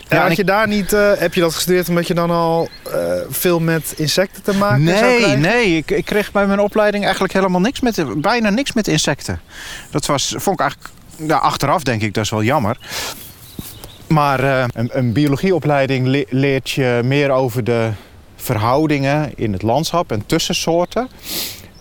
En 0.07 0.17
Ja, 0.17 0.27
had 0.27 0.35
je 0.35 0.43
daar 0.43 0.67
niet, 0.67 0.93
eh, 0.93 1.11
heb 1.15 1.33
je 1.33 1.41
dat 1.41 1.53
gestudeerd 1.53 1.89
omdat 1.89 2.07
je 2.07 2.13
dan 2.13 2.31
al 2.31 2.69
eh, 2.91 2.99
veel 3.29 3.59
met 3.59 3.93
insecten 3.97 4.43
te 4.43 4.53
maken 4.53 4.87
zou 4.87 5.01
Nee, 5.01 5.17
krijgen? 5.17 5.39
nee. 5.39 5.77
Ik, 5.77 5.91
ik 5.91 6.05
kreeg 6.05 6.31
bij 6.31 6.47
mijn 6.47 6.59
opleiding 6.59 7.03
eigenlijk 7.03 7.33
helemaal 7.33 7.61
niks 7.61 7.79
met, 7.79 8.21
bijna 8.21 8.49
niks 8.49 8.73
met 8.73 8.87
insecten. 8.87 9.39
Dat 9.91 10.05
was, 10.05 10.33
vond 10.37 10.59
ik 10.59 10.65
eigenlijk, 10.65 10.89
ja, 11.27 11.37
achteraf 11.37 11.83
denk 11.83 12.01
ik, 12.01 12.13
dat 12.13 12.23
is 12.23 12.29
wel 12.29 12.43
jammer. 12.43 12.77
Maar 14.07 14.43
eh, 14.43 14.63
een, 14.73 14.89
een 14.93 15.13
biologieopleiding 15.13 16.07
le- 16.07 16.23
leert 16.29 16.69
je 16.69 17.01
meer 17.03 17.29
over 17.31 17.63
de 17.63 17.89
verhoudingen 18.35 19.31
in 19.35 19.53
het 19.53 19.61
landschap 19.61 20.11
en 20.11 20.25
tussen 20.25 20.55
soorten. 20.55 21.07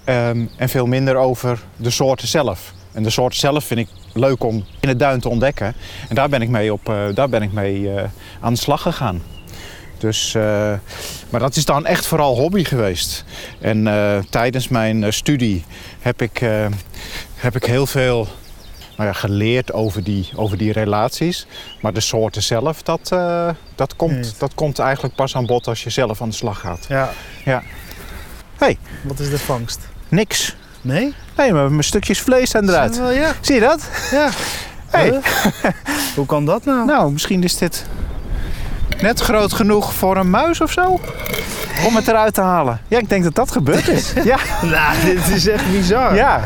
Ehm, 0.04 0.44
en 0.56 0.68
veel 0.68 0.86
minder 0.86 1.16
over 1.16 1.58
de 1.76 1.90
soorten 1.90 2.28
zelf. 2.28 2.72
En 2.94 3.02
de 3.02 3.10
soorten 3.10 3.38
zelf 3.38 3.64
vind 3.64 3.80
ik 3.80 3.88
leuk 4.12 4.44
om 4.44 4.64
in 4.80 4.88
het 4.88 4.98
duin 4.98 5.20
te 5.20 5.28
ontdekken. 5.28 5.74
En 6.08 6.14
daar 6.14 6.28
ben 6.28 6.42
ik 6.42 6.48
mee, 6.48 6.72
op, 6.72 6.88
eh, 6.88 7.04
daar 7.14 7.28
ben 7.28 7.42
ik 7.42 7.52
mee 7.52 7.94
eh, 7.94 8.04
aan 8.40 8.52
de 8.52 8.58
slag 8.58 8.82
gegaan. 8.82 9.22
Dus, 9.98 10.34
eh, 10.34 10.72
maar 11.30 11.40
dat 11.40 11.56
is 11.56 11.64
dan 11.64 11.86
echt 11.86 12.06
vooral 12.06 12.36
hobby 12.36 12.64
geweest. 12.64 13.24
En 13.60 13.88
tijdens 14.30 14.68
mijn 14.68 15.12
studie 15.12 15.64
heb 16.00 16.22
ik, 16.22 16.38
heb 17.34 17.56
ik 17.56 17.64
heel 17.64 17.86
veel 17.86 18.28
nou 18.96 19.08
ja, 19.08 19.12
geleerd 19.14 19.72
over 19.72 20.04
die, 20.04 20.28
over 20.36 20.58
die 20.58 20.72
relaties. 20.72 21.46
Maar 21.80 21.92
de 21.92 22.00
soorten 22.00 22.42
zelf, 22.42 22.82
dat, 22.82 23.08
dat, 23.74 23.96
komt, 23.96 24.12
Nee. 24.12 24.30
dat 24.38 24.54
komt 24.54 24.78
eigenlijk 24.78 25.14
pas 25.14 25.36
aan 25.36 25.46
bod 25.46 25.66
als 25.66 25.84
je 25.84 25.90
zelf 25.90 26.22
aan 26.22 26.28
de 26.28 26.34
slag 26.34 26.60
gaat. 26.60 26.86
Ja. 26.88 27.10
Ja. 27.44 27.62
Hey, 28.56 28.78
Wat 29.02 29.18
is 29.18 29.30
de 29.30 29.38
vangst? 29.38 29.88
niks. 30.08 30.54
Nee? 30.84 31.14
Nee, 31.36 31.52
maar 31.52 31.70
mijn 31.70 31.84
stukjes 31.84 32.20
vlees 32.20 32.50
zijn 32.50 32.68
eruit. 32.68 32.98
Wel, 32.98 33.10
ja. 33.10 33.32
Zie 33.40 33.54
je 33.54 33.60
dat? 33.60 33.88
ja. 34.10 34.28
Hey. 34.90 35.20
Hoe 36.16 36.26
kan 36.26 36.44
dat 36.44 36.64
nou? 36.64 36.86
Nou, 36.86 37.12
misschien 37.12 37.42
is 37.42 37.56
dit 37.56 37.86
net 39.00 39.20
groot 39.20 39.52
genoeg 39.52 39.94
voor 39.94 40.16
een 40.16 40.30
muis 40.30 40.60
of 40.60 40.72
zo. 40.72 41.00
Om 41.86 41.96
het 41.96 42.08
eruit 42.08 42.34
te 42.34 42.40
halen. 42.40 42.80
Ja, 42.88 42.98
ik 42.98 43.08
denk 43.08 43.24
dat 43.24 43.34
dat 43.34 43.50
gebeurd 43.50 43.88
is. 43.88 44.12
Ja, 44.24 44.36
Nou, 44.62 44.94
dit 45.04 45.28
is 45.28 45.48
echt 45.48 45.72
bizar. 45.72 46.14
ja. 46.14 46.44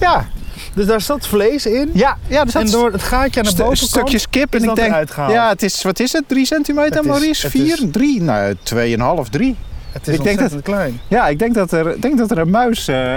Ja, 0.00 0.26
Dus 0.74 0.86
daar 0.86 1.00
zat 1.00 1.26
vlees 1.26 1.66
in. 1.66 1.90
ja, 1.94 2.16
ja 2.26 2.44
er 2.44 2.56
En 2.60 2.70
door 2.70 2.92
het 2.92 3.02
gaatje 3.02 3.40
aan 3.40 3.46
de 3.46 3.54
bovenkant 3.56 3.78
stukjes 3.90 4.28
kip. 4.28 4.54
En 4.54 4.64
ik 4.64 4.74
denk, 4.74 4.94
ja, 5.16 5.48
het 5.48 5.62
is, 5.62 5.82
wat 5.82 6.00
is 6.00 6.12
het? 6.12 6.24
3 6.26 6.46
centimeter, 6.46 6.96
Het 6.96 7.06
Maurice? 7.06 7.46
het 7.46 7.54
is- 7.54 7.74
4? 7.78 7.90
3? 7.90 8.22
Nou, 8.22 8.54
2,5, 8.62 9.28
3. 9.30 9.56
Het 9.92 10.08
is 10.08 10.14
ik 10.14 10.22
denk 10.22 10.40
ontzettend 10.40 10.62
klein. 10.62 11.00
Ja, 11.08 11.28
ik 11.28 11.38
denk 11.38 11.54
dat 11.54 11.72
er, 11.72 12.00
denk 12.00 12.18
dat 12.18 12.30
er 12.30 12.38
een 12.38 12.50
muis 12.50 12.88
eh, 12.88 13.16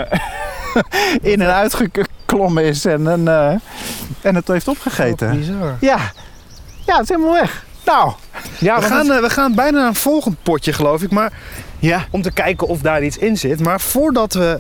in 1.32 1.42
en 1.42 1.54
uitgeklommen 1.54 2.64
is 2.64 2.86
en, 2.86 3.06
een, 3.06 3.28
eh, 3.28 3.56
en 4.22 4.36
het 4.36 4.48
heeft 4.48 4.66
Wat 4.66 4.76
opgegeten. 4.76 5.38
bizar. 5.38 5.78
Ja. 5.80 5.98
ja, 6.86 6.94
het 6.94 7.04
is 7.04 7.10
helemaal 7.10 7.34
weg. 7.34 7.66
Nou, 7.86 8.12
ja, 8.60 8.80
We 8.80 8.86
gaan, 8.86 9.08
het- 9.08 9.16
eh, 9.18 9.22
we 9.24 9.30
gaan 9.30 9.56
bijna 9.56 9.78
naar 9.78 9.88
een 9.88 9.96
volgend 9.96 10.44
potje, 10.44 10.74
geloof 10.74 11.02
ik. 11.02 11.12
Maar 11.12 11.32
ja, 11.80 12.06
om 12.12 12.22
te 12.22 12.32
kijken 12.32 12.68
of 12.68 12.80
daar 12.82 13.04
iets 13.04 13.18
in 13.18 13.38
zit. 13.38 13.60
Maar 13.60 13.82
voordat 13.82 14.34
we 14.34 14.60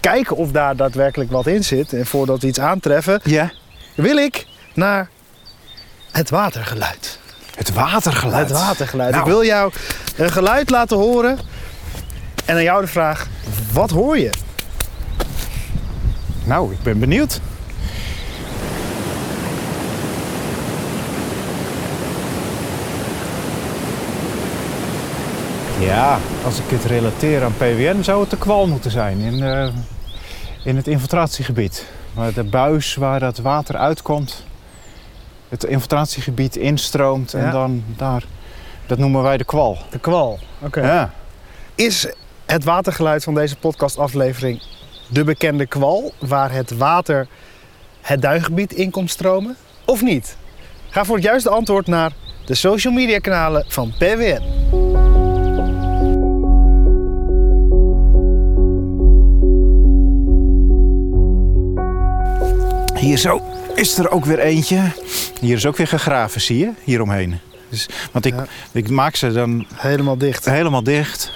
kijken 0.00 0.36
of 0.36 0.50
daar 0.50 0.76
daadwerkelijk 0.76 1.30
wat 1.30 1.46
in 1.46 1.64
zit... 1.64 1.92
en 1.92 2.06
voordat 2.06 2.40
we 2.40 2.46
iets 2.46 2.60
aantreffen... 2.60 3.20
ja. 3.24 3.50
wil 3.96 4.16
ik 4.16 4.46
naar 4.74 5.08
het 6.12 6.30
watergeluid. 6.30 7.19
Het 7.60 7.72
watergeluid. 7.72 8.48
Het 8.48 8.58
watergeluid. 8.58 9.10
Nou. 9.10 9.22
Ik 9.22 9.30
wil 9.30 9.44
jou 9.44 9.72
een 10.16 10.30
geluid 10.30 10.70
laten 10.70 10.96
horen. 10.96 11.38
En 12.44 12.56
aan 12.56 12.62
jou 12.62 12.80
de 12.80 12.86
vraag, 12.86 13.26
wat 13.72 13.90
hoor 13.90 14.18
je? 14.18 14.30
Nou, 16.44 16.72
ik 16.72 16.82
ben 16.82 16.98
benieuwd. 16.98 17.40
Ja, 25.78 26.18
als 26.44 26.58
ik 26.58 26.70
het 26.70 26.84
relateer 26.84 27.44
aan 27.44 27.54
PWN 27.56 28.02
zou 28.02 28.20
het 28.20 28.30
de 28.30 28.38
kwal 28.38 28.66
moeten 28.66 28.90
zijn 28.90 29.18
in, 29.18 29.42
eh, 29.42 29.68
in 30.64 30.76
het 30.76 30.86
infiltratiegebied. 30.86 31.86
Waar 32.14 32.32
de 32.32 32.44
buis 32.44 32.94
waar 32.94 33.20
dat 33.20 33.38
water 33.38 33.76
uitkomt, 33.76 34.44
het 35.50 35.64
infiltratiegebied 35.64 36.56
instroomt 36.56 37.34
en 37.34 37.44
Ja. 37.44 37.50
dan 37.50 37.84
daar, 37.96 38.24
dat 38.86 38.98
noemen 38.98 39.22
wij 39.22 39.36
de 39.36 39.44
kwal. 39.44 39.78
De 39.90 39.98
kwal. 39.98 40.38
Oké. 40.58 40.80
Ja. 40.80 41.12
Is 41.74 42.06
het 42.46 42.64
watergeluid 42.64 43.24
van 43.24 43.34
deze 43.34 43.56
podcastaflevering 43.56 44.62
de 45.08 45.24
bekende 45.24 45.66
kwal... 45.66 46.12
waar 46.18 46.52
het 46.52 46.76
water 46.76 47.26
het 48.00 48.22
duingebied 48.22 48.72
in 48.72 48.90
komt 48.90 49.10
stromen? 49.10 49.56
Of 49.84 50.02
niet? 50.02 50.36
Ga 50.88 51.04
voor 51.04 51.14
het 51.16 51.24
juiste 51.24 51.50
antwoord 51.50 51.86
naar 51.86 52.12
de 52.44 52.54
social 52.54 52.92
media 52.92 53.18
kanalen 53.18 53.64
van 53.68 53.92
PWN. 53.98 54.42
Hier 62.94 63.16
zo 63.18 63.42
is 63.80 63.98
er 63.98 64.10
ook 64.10 64.24
weer 64.24 64.38
eentje. 64.38 64.92
Hier 65.40 65.56
is 65.56 65.66
ook 65.66 65.76
weer 65.76 65.88
gegraven, 65.88 66.40
zie 66.40 66.58
je, 66.58 66.70
hieromheen. 66.84 67.38
Dus, 67.68 67.88
want 68.12 68.24
ik, 68.24 68.34
Ja. 68.34 68.46
ik 68.72 68.90
maak 68.90 69.16
ze 69.16 69.32
dan 69.32 69.66
Helemaal 69.74 70.16
dicht. 70.18 70.44
helemaal 70.44 70.82
dicht. 70.82 71.30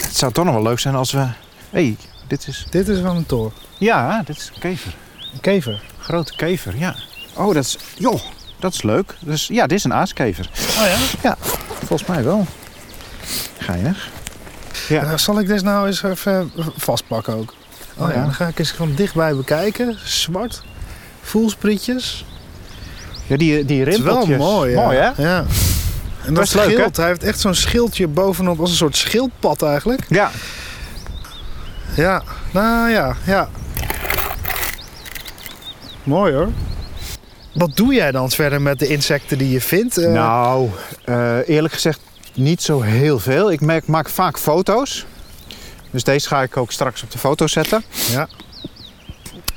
Het 0.00 0.16
zou 0.16 0.32
toch 0.32 0.44
nog 0.44 0.54
wel 0.54 0.62
leuk 0.62 0.78
zijn 0.78 0.94
als 0.94 1.12
we... 1.12 1.18
Hé, 1.18 1.28
hey, 1.70 1.96
dit 2.26 2.46
is... 2.48 2.66
Dit 2.70 2.88
is 2.88 2.98
van 3.00 3.16
een 3.16 3.26
toor. 3.26 3.52
Ja, 3.78 4.22
dit 4.24 4.36
is 4.36 4.50
een 4.54 4.60
kever. 4.60 4.94
Een 5.34 5.40
kever. 5.40 5.82
Grote 5.98 6.36
kever, 6.36 6.76
ja. 6.76 6.96
Oh, 7.34 7.54
dat 7.54 7.64
is... 7.64 7.78
Joh, 7.94 8.20
dat 8.58 8.72
is 8.74 8.82
leuk. 8.82 9.14
Dus 9.20 9.46
ja, 9.46 9.66
dit 9.66 9.78
is 9.78 9.84
een 9.84 9.94
aaskever. 9.94 10.50
Oh 10.78 10.86
ja? 11.22 11.36
Volgens 11.84 12.08
mij 12.08 12.24
wel. 12.24 12.46
Geinig. 13.58 14.08
Ja. 14.88 15.02
Nou, 15.04 15.18
zal 15.18 15.38
ik 15.40 15.46
deze 15.46 15.64
nou 15.64 15.86
eens 15.86 16.02
even 16.02 16.52
vastpakken 16.76 17.34
ook? 17.34 17.54
Oh 17.96 18.08
ja, 18.08 18.14
Ja. 18.14 18.22
dan 18.22 18.34
ga 18.34 18.46
ik 18.46 18.58
eens 18.58 18.70
van 18.72 18.94
dichtbij 18.94 19.34
bekijken. 19.36 19.98
Zwart. 20.04 20.62
Voelsprietjes. 21.26 22.24
Ja, 23.26 23.36
die, 23.36 23.64
die 23.64 23.80
Het 23.80 23.88
is 23.88 24.00
wel 24.00 24.14
rimpeltjes. 24.26 24.38
mooi, 24.38 24.70
ja. 24.70 24.84
Mooi, 24.84 24.96
hè? 24.96 25.22
Ja. 25.22 25.44
En 26.24 26.34
dat 26.34 26.42
Best 26.42 26.54
leuk, 26.54 26.70
schild, 26.70 26.96
hij 26.96 27.06
heeft 27.06 27.22
echt 27.22 27.40
zo'n 27.40 27.54
schildje 27.54 28.08
bovenop, 28.08 28.60
als 28.60 28.70
een 28.70 28.76
soort 28.76 28.96
schildpad 28.96 29.62
eigenlijk. 29.62 30.00
Ja. 30.08 30.30
Ja, 31.96 32.22
nou 32.50 32.90
ja, 32.90 33.16
ja. 33.24 33.48
Mooi 36.02 36.34
hoor. 36.34 36.48
Wat 37.54 37.76
doe 37.76 37.94
jij 37.94 38.10
dan 38.12 38.30
verder 38.30 38.62
met 38.62 38.78
de 38.78 38.86
insecten 38.86 39.38
die 39.38 39.50
je 39.50 39.60
vindt? 39.60 39.98
Eh, 39.98 40.12
Nou, 40.12 40.70
eh, 41.04 41.48
eerlijk 41.48 41.74
gezegd 41.74 42.00
niet 42.34 42.62
zo 42.62 42.80
heel 42.80 43.18
veel. 43.18 43.52
Ik 43.52 43.60
maak, 43.60 43.86
maak 43.86 44.08
vaak 44.08 44.38
foto's. 44.38 45.06
Dus 45.90 46.04
deze 46.04 46.28
ga 46.28 46.42
ik 46.42 46.56
ook 46.56 46.72
straks 46.72 47.02
op 47.02 47.10
de 47.10 47.18
foto 47.18 47.46
zetten. 47.46 47.84
Ja. 48.10 48.28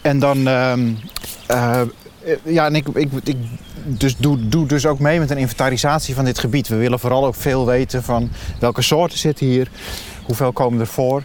En 0.02 0.20
dan... 0.20 0.48
ehm, 0.48 0.92
eh, 1.50 1.82
ja, 2.44 2.66
en 2.66 2.76
ik, 2.76 2.88
ik, 2.88 3.10
ik 3.24 3.38
dus 3.86 4.18
doe, 4.18 4.48
doe 4.48 4.66
dus 4.68 4.86
ook 4.86 5.00
mee 5.00 5.20
met 5.20 5.32
een 5.32 5.38
inventarisatie 5.38 6.16
van 6.16 6.26
dit 6.26 6.40
gebied. 6.40 6.68
We 6.68 6.76
willen 6.76 7.00
vooral 7.00 7.26
ook 7.26 7.36
veel 7.36 7.66
weten 7.66 8.04
van 8.04 8.30
welke 8.60 8.82
soorten 8.82 9.18
zitten 9.18 9.46
hier. 9.46 9.68
Hoeveel 10.24 10.52
komen 10.52 10.80
er 10.80 10.88
voor. 10.88 11.24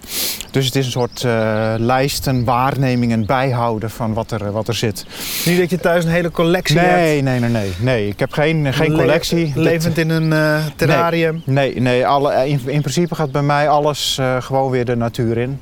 Dus 0.50 0.66
het 0.66 0.76
is 0.76 0.84
een 0.86 0.90
soort 0.92 1.24
eh 1.24 1.74
lijst, 1.76 2.26
een 2.26 2.44
waarneming, 2.44 3.12
een 3.12 3.26
bijhouden 3.26 3.90
van 3.90 4.14
wat 4.14 4.30
er, 4.30 4.52
wat 4.52 4.68
er 4.68 4.74
zit. 4.74 5.06
Niet 5.44 5.58
dat 5.58 5.70
je 5.70 5.78
thuis 5.80 6.04
een 6.04 6.10
hele 6.10 6.30
collectie 6.30 6.78
hebt. 6.78 6.92
Nee, 6.94 7.22
nee, 7.22 7.40
nee, 7.40 7.50
nee, 7.50 7.72
nee. 7.78 8.08
Ik 8.08 8.18
heb 8.18 8.32
geen, 8.32 8.72
geen 8.72 8.92
Le- 8.92 8.98
collectie. 8.98 9.44
Dit- 9.44 9.54
Levend 9.56 9.98
in 9.98 10.10
een 10.10 10.32
eh, 10.32 10.64
terrarium. 10.76 11.42
Nee, 11.44 11.80
nee 11.80 12.06
alle, 12.06 12.30
eh, 12.32 12.50
in, 12.50 12.60
in 12.66 12.80
principe 12.80 13.14
gaat 13.14 13.32
bij 13.32 13.42
mij 13.42 13.68
alles 13.68 14.18
eh, 14.18 14.36
gewoon 14.42 14.70
weer 14.70 14.84
de 14.84 14.96
natuur 14.96 15.38
in. 15.38 15.60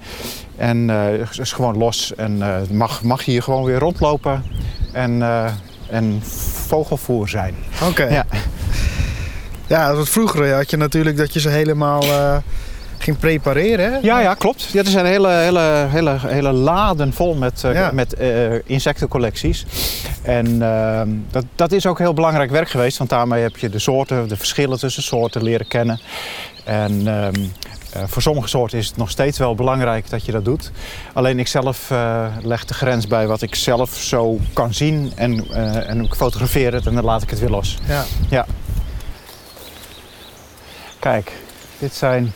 En 0.62 0.88
het 0.88 1.38
is 1.38 1.52
gewoon 1.52 1.76
los. 1.76 2.14
En 2.14 2.42
eh, 2.42 2.56
mag, 2.70 3.02
mag 3.02 3.24
hier 3.24 3.42
gewoon 3.42 3.64
weer 3.64 3.78
rondlopen 3.78 4.44
en, 4.92 5.22
eh, 5.22 5.50
en 5.90 6.22
vogelvoer 6.66 7.28
zijn. 7.28 7.54
Oké. 7.88 8.04
Ja. 8.04 8.24
Ja, 9.66 9.94
want 9.94 10.08
vroeger 10.08 10.54
had 10.54 10.70
je 10.70 10.76
natuurlijk 10.76 11.16
dat 11.16 11.32
je 11.32 11.40
ze 11.40 11.48
helemaal 11.48 12.02
ging 12.98 13.18
prepareren. 13.18 13.92
Hè? 13.92 13.98
Ja, 14.02 14.20
ja, 14.20 14.34
klopt. 14.34 14.62
Ja, 14.72 14.80
er 14.80 14.86
zijn 14.86 15.06
hele, 15.06 15.28
hele, 15.28 15.86
hele, 15.88 16.18
hele 16.26 16.52
laden 16.52 17.12
vol 17.12 17.34
met, 17.34 17.60
Ja. 17.60 17.90
met 17.92 18.16
insectencollecties. 18.66 19.66
En 20.22 20.62
ehm, 20.62 21.08
dat, 21.30 21.44
dat 21.54 21.72
is 21.72 21.86
ook 21.86 21.98
heel 21.98 22.14
belangrijk 22.14 22.50
werk 22.50 22.70
geweest. 22.70 22.98
Want 22.98 23.10
daarmee 23.10 23.42
heb 23.42 23.56
je 23.56 23.68
de 23.68 23.78
soorten, 23.78 24.28
de 24.28 24.36
verschillen 24.36 24.78
tussen 24.78 25.02
soorten 25.02 25.42
leren 25.42 25.68
kennen. 25.68 26.00
En 26.64 27.06
ehm, 27.06 27.44
eh, 27.92 28.02
voor 28.06 28.22
sommige 28.22 28.48
soorten 28.48 28.78
is 28.78 28.86
het 28.86 28.96
nog 28.96 29.10
steeds 29.10 29.38
wel 29.38 29.54
belangrijk 29.54 30.10
dat 30.10 30.24
je 30.24 30.32
dat 30.32 30.44
doet. 30.44 30.70
Alleen 31.12 31.38
ik 31.38 31.46
zelf 31.46 31.90
eh, 31.90 32.26
leg 32.42 32.64
de 32.64 32.74
grens 32.74 33.06
bij 33.06 33.26
wat 33.26 33.42
ik 33.42 33.54
zelf 33.54 33.94
zo 33.94 34.38
kan 34.52 34.74
zien. 34.74 35.12
En, 35.14 35.50
eh, 35.50 35.88
en 35.88 36.04
ik 36.04 36.14
fotografeer 36.14 36.72
het 36.72 36.86
en 36.86 36.94
dan 36.94 37.04
laat 37.04 37.22
ik 37.22 37.30
het 37.30 37.38
weer 37.38 37.50
los. 37.50 37.78
Ja. 38.28 38.46
Kijk, 40.98 41.32
dit 41.78 41.94
zijn 41.94 42.32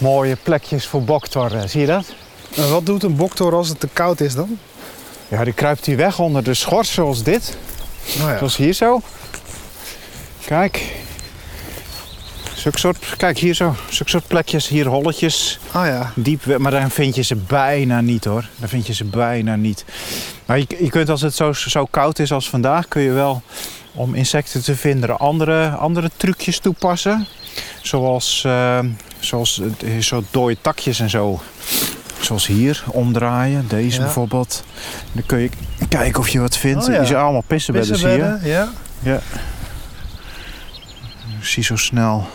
mooie 0.00 0.36
plekjes 0.42 0.86
voor 0.86 1.02
boktor. 1.02 1.50
Zie 1.66 1.80
je 1.80 1.86
dat? 1.86 2.14
En 2.56 2.70
wat 2.70 2.86
doet 2.86 3.02
een 3.02 3.16
boktor 3.16 3.54
als 3.54 3.68
het 3.68 3.80
te 3.80 3.88
koud 3.92 4.20
is 4.20 4.34
dan? 4.34 4.58
Ja, 5.28 5.44
die 5.44 5.52
kruipt 5.52 5.86
hier 5.86 5.96
weg 5.96 6.18
onder 6.18 6.44
de 6.44 6.54
schors 6.54 6.92
zoals 6.92 7.22
dit. 7.22 7.56
Nou 8.18 8.30
ja. 8.30 8.38
Zoals 8.38 8.56
hier 8.56 8.72
zo. 8.72 9.00
Kijk. 10.44 10.94
Zulke 12.54 12.78
soort, 12.78 13.14
kijk 13.16 13.38
hier 13.38 13.54
zo. 13.54 13.74
Zulke 13.88 14.10
soort 14.10 14.26
plekjes, 14.26 14.68
hier 14.68 14.86
holletjes. 14.86 15.58
Oh 15.74 15.86
ja. 15.86 16.12
Diep, 16.14 16.58
maar 16.58 16.70
dan 16.70 16.90
vind 16.90 17.14
je 17.14 17.22
ze 17.22 17.36
bijna 17.36 18.00
niet 18.00 18.24
hoor. 18.24 18.48
Dan 18.56 18.68
vind 18.68 18.86
je 18.86 18.94
ze 18.94 19.04
bijna 19.04 19.56
niet. 19.56 19.84
Maar 20.46 20.58
je, 20.58 20.66
je 20.78 20.90
kunt 20.90 21.08
als 21.08 21.20
het 21.20 21.34
zo, 21.34 21.52
zo 21.52 21.84
koud 21.84 22.18
is 22.18 22.32
als 22.32 22.48
vandaag, 22.48 22.88
kun 22.88 23.02
je 23.02 23.10
wel 23.10 23.42
om 23.94 24.14
insecten 24.14 24.62
te 24.62 24.76
vinden 24.76 25.18
andere, 25.18 25.68
andere 25.68 26.10
trucjes 26.16 26.58
toepassen. 26.58 27.26
Zoals, 27.82 28.42
eh, 28.46 28.78
zoals 29.18 29.60
eh, 29.60 29.98
zo 29.98 30.22
dode 30.30 30.56
takjes 30.60 31.00
en 31.00 31.10
zo. 31.10 31.40
Zoals 32.26 32.46
hier, 32.46 32.84
omdraaien. 32.86 33.68
Deze 33.68 33.96
Ja. 33.96 34.02
bijvoorbeeld. 34.02 34.64
Dan 35.12 35.26
kun 35.26 35.38
je 35.38 35.50
kijken 35.88 36.20
of 36.20 36.28
je 36.28 36.40
wat 36.40 36.56
vindt. 36.56 36.84
Oh 36.84 36.92
ja. 36.92 36.98
Die 36.98 37.06
zijn 37.06 37.20
allemaal 37.22 37.44
pissenbedden, 37.46 37.96
zie 37.98 38.08
je. 38.08 38.16
Pissenbedden, 38.16 38.72
ja. 39.02 39.20
Zie 41.40 41.62
zo 41.62 41.76
snel. 41.76 42.28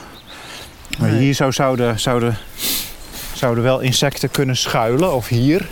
Maar 0.99 1.09
Nee. 1.09 1.19
hier 1.19 1.35
zou, 1.35 1.51
zouden, 1.51 1.99
zouden, 1.99 2.37
zouden 3.33 3.63
wel 3.63 3.79
insecten 3.79 4.31
kunnen 4.31 4.57
schuilen. 4.57 5.13
Of 5.13 5.27
hier. 5.27 5.67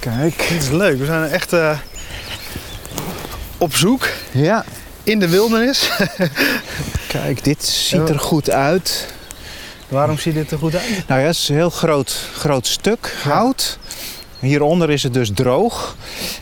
Kijk. 0.00 0.46
Dit 0.48 0.62
is 0.62 0.68
leuk. 0.70 0.98
We 0.98 1.04
zijn 1.04 1.30
echt 1.30 1.52
eh, 1.52 1.78
op 3.58 3.74
zoek 3.76 4.08
Ja. 4.32 4.64
in 5.02 5.18
de 5.18 5.28
wildernis. 5.28 5.90
Kijk, 7.08 7.44
dit 7.44 7.64
ziet 7.64 8.08
er 8.08 8.18
goed 8.18 8.50
uit. 8.50 9.14
Waarom 9.88 10.18
ziet 10.18 10.34
dit 10.34 10.50
er 10.50 10.58
goed 10.58 10.74
uit? 10.74 11.04
Nou 11.08 11.20
ja, 11.20 11.26
het 11.26 11.36
is 11.36 11.48
een 11.48 11.54
heel 11.54 11.70
groot, 11.70 12.28
groot 12.34 12.66
stuk 12.66 13.16
hout. 13.22 13.78
Hieronder 14.38 14.90
is 14.90 15.02
het 15.02 15.14
dus 15.14 15.30
droog. 15.34 15.96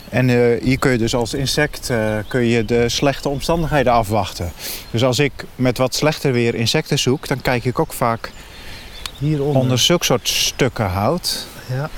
En 0.09 0.29
eh, 0.29 0.63
hier 0.63 0.79
kun 0.79 0.91
je 0.91 0.97
dus 0.97 1.15
als 1.15 1.33
insect 1.33 1.89
eh, 1.89 2.17
kun 2.27 2.45
je 2.45 2.65
de 2.65 2.89
slechte 2.89 3.29
omstandigheden 3.29 3.93
afwachten. 3.93 4.51
Dus 4.91 5.03
als 5.03 5.19
ik 5.19 5.31
met 5.55 5.77
wat 5.77 5.95
slechter 5.95 6.31
weer 6.31 6.55
insecten 6.55 6.99
zoek, 6.99 7.27
dan 7.27 7.41
kijk 7.41 7.65
ik 7.65 7.79
ook 7.79 7.93
vaak 7.93 8.31
Hieronder. 9.17 9.61
onder 9.61 9.79
zulke 9.79 10.05
soort 10.05 10.27
stukken 10.29 10.85
hout. 10.89 11.45
Ja. 11.69 11.89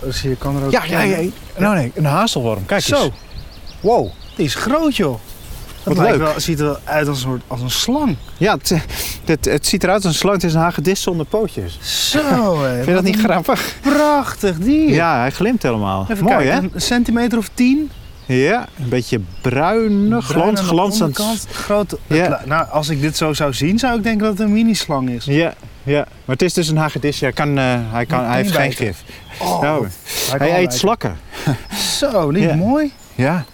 Dus 0.00 0.22
je 0.22 0.36
kan 0.36 0.56
er 0.56 0.64
ook... 0.64 0.72
Ja, 0.72 0.84
ja, 0.84 1.00
ja. 1.02 1.30
Nou 1.56 1.74
nee, 1.74 1.92
een 1.94 2.04
hazelworm. 2.04 2.66
Kijk 2.66 2.82
Zo, 2.82 3.02
eens. 3.04 3.14
Wow. 3.80 4.10
die 4.36 4.44
is 4.44 4.54
groot 4.54 4.96
joh. 4.96 5.18
Dat 5.84 5.96
Wat 5.96 6.08
leuk. 6.08 6.18
Wel, 6.18 6.40
ziet 6.40 6.58
er 6.58 6.64
wel 6.64 6.78
uit 6.84 7.08
als 7.08 7.16
een, 7.16 7.22
soort, 7.30 7.42
als 7.46 7.60
een 7.60 7.70
slang. 7.70 8.16
Ja, 8.36 8.56
het, 8.56 8.72
het, 9.24 9.44
het 9.44 9.66
ziet 9.66 9.82
eruit 9.82 10.04
als 10.04 10.12
een 10.12 10.18
slang. 10.18 10.34
Het 10.34 10.44
is 10.44 10.54
een 10.54 10.60
hagedis 10.60 11.02
zonder 11.02 11.26
pootjes. 11.26 11.78
Zo 12.10 12.62
hé. 12.62 12.74
Vind 12.74 12.86
je 12.86 12.92
dat 12.92 13.02
niet 13.04 13.18
grappig? 13.20 13.74
Prachtig 13.80 14.56
dier. 14.58 14.88
Ja, 14.88 15.18
hij 15.18 15.30
glimt 15.30 15.62
helemaal. 15.62 16.06
Even 16.10 16.24
Mooi 16.24 16.36
kijken, 16.36 16.70
een 16.74 16.80
centimeter 16.80 17.38
of 17.38 17.50
tien. 17.54 17.90
hè? 18.26 18.34
Ja, 18.34 18.68
een 18.78 18.88
beetje 18.88 19.20
bruinig, 19.40 20.24
glans, 20.26 20.60
glanzend. 20.60 21.20
Groot. 21.52 21.96
Ja. 22.06 22.40
Nou, 22.44 22.66
als 22.70 22.88
ik 22.88 23.00
dit 23.00 23.16
zo 23.16 23.32
zou 23.32 23.52
zien, 23.54 23.78
zou 23.78 23.96
ik 23.96 24.02
denken 24.02 24.22
dat 24.26 24.38
het 24.38 24.46
een 24.46 24.52
mini-slang 24.52 25.10
is. 25.10 25.24
Ja, 25.24 25.54
ja, 25.82 25.98
maar 26.24 26.36
het 26.36 26.42
is 26.42 26.52
dus 26.52 26.68
een 26.68 26.76
hagedis. 26.76 27.18
Ja, 27.18 27.30
kan, 27.30 27.58
eh, 27.58 27.64
hij, 27.90 28.06
kan, 28.06 28.24
hij 28.24 28.36
heeft 28.36 28.50
geen 28.54 28.72
gif. 28.72 29.02
Oh, 29.38 29.60
Nou, 29.62 29.86
hij 30.30 30.50
hij 30.50 30.62
eet 30.62 30.74
slakken. 30.74 31.16
Zo, 31.98 32.30
niet 32.30 32.42
Ja. 32.42 32.54
mooi. 32.54 32.92
Ja, 33.14 33.44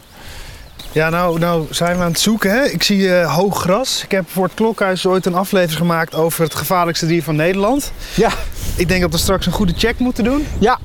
Ja, 0.99 1.09
nou, 1.11 1.39
nou 1.39 1.67
zijn 1.71 1.97
we 1.97 2.03
aan 2.03 2.11
het 2.11 2.21
zoeken. 2.21 2.51
Hè? 2.51 2.65
Ik 2.65 2.83
zie 2.83 3.15
eh, 3.15 3.35
hoog 3.37 3.61
gras. 3.61 4.03
Ik 4.05 4.11
heb 4.11 4.25
voor 4.31 4.45
het 4.45 4.55
Klokhuis 4.55 5.07
ooit 5.07 5.27
een 5.27 5.35
aflevering 5.35 5.79
gemaakt 5.79 6.15
over 6.15 6.43
het 6.45 6.55
gevaarlijkste 6.55 7.07
dier 7.07 7.23
van 7.23 7.37
Nederland. 7.37 7.93
Ja. 8.15 8.31
Ik 8.77 8.89
denk 8.89 9.01
dat 9.01 9.13
we 9.13 9.19
straks 9.19 9.47
een 9.47 9.53
goede 9.53 9.73
check 9.77 9.99
moeten 9.99 10.25
doen. 10.25 10.47
ja, 10.59 10.79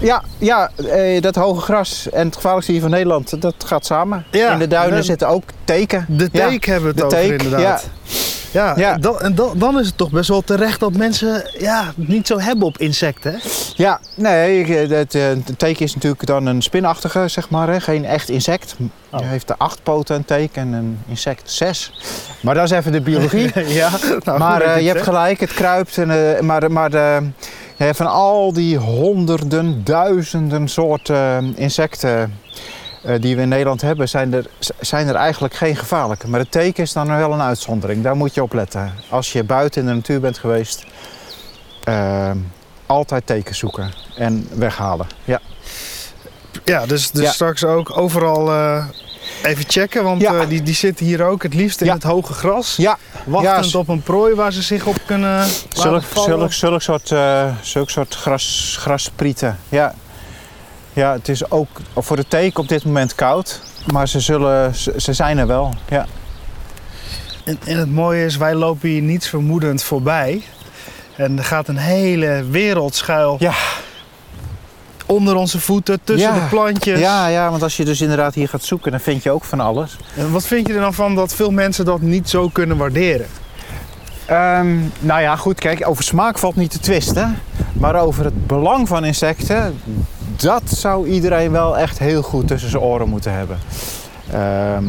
ja, 0.00 0.22
ja 0.38 0.70
eh, 0.90 1.20
dat 1.22 1.34
hoge 1.34 1.60
gras 1.60 2.10
en 2.10 2.26
het 2.26 2.34
gevaarlijkste 2.34 2.72
hier 2.72 2.80
van 2.80 2.90
Nederland, 2.90 3.40
dat 3.42 3.54
gaat 3.66 3.86
samen. 3.86 4.24
Ja, 4.30 4.52
In 4.52 4.58
de 4.58 4.68
duinen 4.68 4.98
en- 4.98 5.04
zitten 5.04 5.28
ook 5.28 5.42
teken. 5.64 6.04
De 6.08 6.28
Ja, 6.32 6.48
teek 6.48 6.64
hebben 6.64 6.94
we 6.94 7.00
het 7.00 7.10
de 7.10 7.16
over 7.16 7.28
teek, 7.28 7.42
inderdaad. 7.42 7.60
Ja, 7.60 7.80
Ja. 8.56 8.96
Dan, 8.98 9.20
en 9.20 9.34
dan, 9.34 9.58
dan 9.58 9.78
is 9.78 9.86
het 9.86 9.96
toch 9.96 10.10
best 10.10 10.28
wel 10.28 10.42
terecht 10.42 10.80
dat 10.80 10.92
mensen 10.92 11.50
ja, 11.58 11.92
niet 11.94 12.26
zo 12.26 12.38
hebben 12.38 12.66
op 12.66 12.78
insecten. 12.78 13.32
Hè? 13.32 13.38
Ja, 13.74 14.00
nee, 14.14 14.64
eh, 14.64 14.90
het, 14.90 15.14
eh, 15.14 15.30
een 15.30 15.44
teken 15.56 15.84
is 15.84 15.94
natuurlijk 15.94 16.26
dan 16.26 16.46
een 16.46 16.62
spinachtige, 16.62 17.28
zeg 17.28 17.50
maar. 17.50 17.68
Hè? 17.68 17.80
Geen 17.80 18.04
echt 18.04 18.28
insect. 18.28 18.76
Oh. 19.10 19.20
Hij 19.20 19.28
heeft 19.28 19.48
de 19.48 19.54
acht 19.58 19.82
poten 19.82 20.16
een 20.16 20.24
teken 20.24 20.62
en 20.62 20.72
een 20.72 20.98
insect 21.06 21.50
zes. 21.50 21.92
Maar 22.40 22.54
dat 22.54 22.64
is 22.64 22.70
even 22.70 22.92
de 22.92 23.00
biologie. 23.00 23.50
ja, 23.80 23.90
nou, 24.24 24.38
maar 24.38 24.60
eh, 24.60 24.80
je 24.80 24.86
het 24.86 24.92
hebt 24.92 25.08
gelijk, 25.08 25.40
het 25.40 25.52
kruipt. 25.52 25.98
En, 25.98 26.36
eh, 26.36 26.40
maar 26.40 26.72
maar 26.72 26.90
ja, 27.76 27.94
van 27.94 28.06
al 28.06 28.52
die 28.52 28.76
honderden, 28.76 29.84
duizenden 29.84 30.68
soorten 30.68 31.54
insecten 31.56 32.32
die 33.20 33.36
we 33.36 33.42
in 33.42 33.48
Nederland 33.48 33.80
hebben, 33.80 34.08
zijn 34.08 34.32
er, 34.34 34.46
zijn 34.80 35.08
er 35.08 35.14
eigenlijk 35.14 35.54
geen 35.54 35.76
gevaarlijke. 35.76 36.28
Maar 36.28 36.40
het 36.40 36.50
teken 36.50 36.82
is 36.82 36.92
dan 36.92 37.16
wel 37.16 37.32
een 37.32 37.40
uitzondering. 37.40 38.02
Daar 38.02 38.16
moet 38.16 38.34
je 38.34 38.42
op 38.42 38.52
letten. 38.52 38.92
Als 39.08 39.32
je 39.32 39.44
buiten 39.44 39.80
in 39.80 39.86
de 39.86 39.94
natuur 39.94 40.20
bent 40.20 40.38
geweest, 40.38 40.84
eh, 41.84 42.30
altijd 42.86 43.26
tekens 43.26 43.58
zoeken 43.58 43.92
en 44.16 44.48
weghalen. 44.54 45.06
Ja. 45.24 45.40
Ja, 46.64 46.86
dus, 46.86 47.10
dus 47.10 47.22
Ja. 47.24 47.30
straks 47.32 47.64
ook 47.64 47.98
overal 47.98 48.48
eh, 48.52 48.84
even 49.42 49.64
checken. 49.68 50.04
Want 50.04 50.20
Ja. 50.20 50.34
eh, 50.40 50.48
die, 50.48 50.62
die 50.62 50.74
zitten 50.74 51.06
hier 51.06 51.24
ook 51.24 51.42
het 51.42 51.54
liefst 51.54 51.80
in 51.80 51.86
Ja. 51.86 51.92
het 51.94 52.02
hoge 52.02 52.32
gras. 52.32 52.76
Ja, 52.76 52.98
Wachtend 53.24 53.74
op 53.74 53.88
een 53.88 54.02
prooi 54.02 54.34
waar 54.34 54.52
ze 54.52 54.62
zich 54.62 54.86
op 54.86 54.96
kunnen 55.06 55.46
Zulk, 55.72 55.92
laten 55.92 56.08
vallen. 56.08 56.38
zulk, 56.38 56.52
zulk 56.52 56.82
soort, 56.82 57.10
eh, 57.12 57.46
zulk 57.62 57.90
soort 57.90 58.14
gras, 58.14 58.76
grasprieten. 58.80 59.58
Ja. 59.68 59.94
Ja, 60.96 61.12
het 61.12 61.28
is 61.28 61.50
ook 61.50 61.68
voor 61.96 62.16
de 62.16 62.28
teken 62.28 62.60
op 62.60 62.68
dit 62.68 62.84
moment 62.84 63.14
koud. 63.14 63.60
Maar 63.92 64.08
ze, 64.08 64.20
zullen, 64.20 64.74
ze, 64.74 65.12
zijn 65.12 65.38
er 65.38 65.46
wel. 65.46 65.74
Ja. 65.88 66.06
En, 67.44 67.58
en 67.64 67.78
het 67.78 67.92
mooie 67.92 68.24
is, 68.24 68.36
wij 68.36 68.54
lopen 68.54 68.88
hier 68.88 69.02
niets 69.02 69.28
vermoedend 69.28 69.82
voorbij. 69.82 70.42
En 71.16 71.38
er 71.38 71.44
gaat 71.44 71.68
een 71.68 71.76
hele 71.76 72.44
wereld 72.50 72.94
schuil 72.94 73.36
Ja. 73.38 73.52
onder 75.06 75.34
onze 75.34 75.60
voeten, 75.60 76.00
tussen 76.04 76.34
Ja. 76.34 76.40
de 76.40 76.46
plantjes. 76.48 77.00
Ja, 77.00 77.26
ja, 77.26 77.50
want 77.50 77.62
als 77.62 77.76
je 77.76 77.84
dus 77.84 78.00
inderdaad 78.00 78.34
hier 78.34 78.48
gaat 78.48 78.62
zoeken, 78.64 78.90
dan 78.90 79.00
vind 79.00 79.22
je 79.22 79.30
ook 79.30 79.44
van 79.44 79.60
alles. 79.60 79.96
En 80.16 80.32
wat 80.32 80.46
vind 80.46 80.66
je 80.66 80.74
er 80.74 80.80
dan 80.80 80.94
van 80.94 81.14
dat 81.14 81.34
veel 81.34 81.50
mensen 81.50 81.84
dat 81.84 82.00
niet 82.00 82.28
zo 82.28 82.48
kunnen 82.48 82.76
waarderen? 82.76 83.26
Ehm, 84.26 84.76
nou 84.98 85.20
ja, 85.20 85.36
goed, 85.36 85.58
kijk, 85.60 85.88
over 85.88 86.04
smaak 86.04 86.38
valt 86.38 86.56
niet 86.56 86.70
te 86.70 86.78
twisten. 86.78 87.38
Maar 87.72 87.94
over 87.94 88.24
het 88.24 88.46
belang 88.46 88.88
van 88.88 89.04
insecten, 89.04 89.80
dat 90.36 90.62
zou 90.66 91.08
iedereen 91.08 91.50
wel 91.50 91.78
echt 91.78 91.98
heel 91.98 92.22
goed 92.22 92.48
tussen 92.48 92.70
zijn 92.70 92.82
oren 92.82 93.08
moeten 93.08 93.32
hebben. 93.32 93.58
Ehm, 94.32 94.84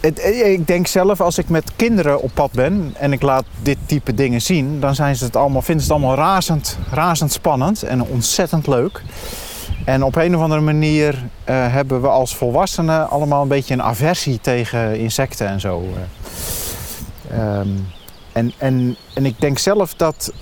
het, 0.00 0.18
eh, 0.18 0.52
ik 0.52 0.66
denk 0.66 0.86
zelf, 0.86 1.20
als 1.20 1.38
ik 1.38 1.48
met 1.48 1.72
kinderen 1.76 2.22
op 2.22 2.30
pad 2.34 2.52
ben 2.52 2.94
en 2.98 3.12
ik 3.12 3.22
laat 3.22 3.44
dit 3.62 3.78
type 3.86 4.14
dingen 4.14 4.42
zien, 4.42 4.80
dan 4.80 4.94
zijn 4.94 5.16
ze 5.16 5.24
het 5.24 5.36
allemaal, 5.36 5.62
vinden 5.62 5.84
ze 5.84 5.92
het 5.92 6.02
allemaal 6.02 6.24
razend, 6.24 6.78
razend 6.90 7.32
spannend 7.32 7.82
en 7.82 8.02
ontzettend 8.02 8.66
leuk. 8.66 9.02
En 9.84 10.02
op 10.02 10.16
een 10.16 10.36
of 10.36 10.42
andere 10.42 10.60
manier 10.60 11.24
eh, 11.44 11.72
hebben 11.72 12.00
we 12.00 12.08
als 12.08 12.36
volwassenen 12.36 13.10
allemaal 13.10 13.42
een 13.42 13.48
beetje 13.48 13.74
een 13.74 13.82
aversie 13.82 14.38
tegen 14.40 14.98
insecten 14.98 15.48
en 15.48 15.60
zo. 15.60 15.82
eh. 15.94 17.38
Ehm, 17.38 17.68
en, 18.32 18.52
en, 18.58 18.96
en 19.14 19.26
ik 19.26 19.40
denk 19.40 19.58
zelf 19.58 19.94
dat 19.94 20.32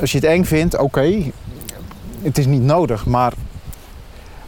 als 0.00 0.12
je 0.12 0.18
het 0.18 0.26
eng 0.26 0.44
vindt, 0.44 0.78
oké, 0.78 1.32
het 2.22 2.38
is 2.38 2.46
niet 2.46 2.62
nodig, 2.62 3.06
maar, 3.06 3.32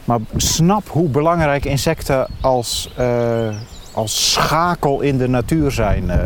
maar 0.05 0.19
snap 0.37 0.89
hoe 0.89 1.09
belangrijk 1.09 1.65
insecten 1.65 2.27
als, 2.41 2.93
eh, 2.97 3.49
als 3.93 4.33
schakel 4.33 5.01
in 5.01 5.19
de 5.19 5.29
natuur 5.29 5.71
zijn. 5.71 6.11
Eh, 6.11 6.19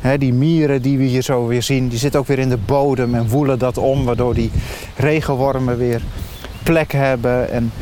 hè, 0.00 0.18
die 0.18 0.32
mieren 0.32 0.82
die 0.82 0.98
we 0.98 1.04
hier 1.04 1.22
zo 1.22 1.46
weer 1.46 1.62
zien, 1.62 1.88
die 1.88 1.98
zitten 1.98 2.20
ook 2.20 2.26
weer 2.26 2.38
in 2.38 2.48
de 2.48 2.56
bodem 2.56 3.14
en 3.14 3.28
woelen 3.28 3.58
dat 3.58 3.78
om, 3.78 4.04
waardoor 4.04 4.34
die 4.34 4.50
regenwormen 4.96 5.76
weer 5.78 6.02
plek 6.62 6.92
hebben. 6.92 7.50
En, 7.50 7.72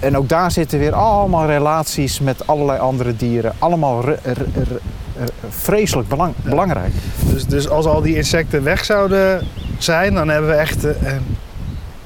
en 0.00 0.16
ook 0.16 0.28
daar 0.28 0.50
zitten 0.50 0.78
weer 0.78 0.94
allemaal 0.94 1.46
relaties 1.46 2.20
met 2.20 2.46
allerlei 2.46 2.78
andere 2.78 3.16
dieren. 3.16 3.52
Allemaal 3.58 4.04
re- 4.04 4.18
re- 4.22 4.32
re- 4.54 4.80
re- 5.18 5.30
vreselijk 5.48 6.08
belang- 6.08 6.34
belangrijk. 6.42 6.92
Dus, 7.32 7.46
dus 7.46 7.68
als 7.68 7.86
al 7.86 8.00
die 8.00 8.16
insecten 8.16 8.62
weg 8.62 8.84
zouden 8.84 9.46
zijn, 9.78 10.14
dan 10.14 10.28
hebben 10.28 10.50
we 10.50 10.56
echt 10.56 10.84
eh, 10.84 11.12
een 11.12 11.36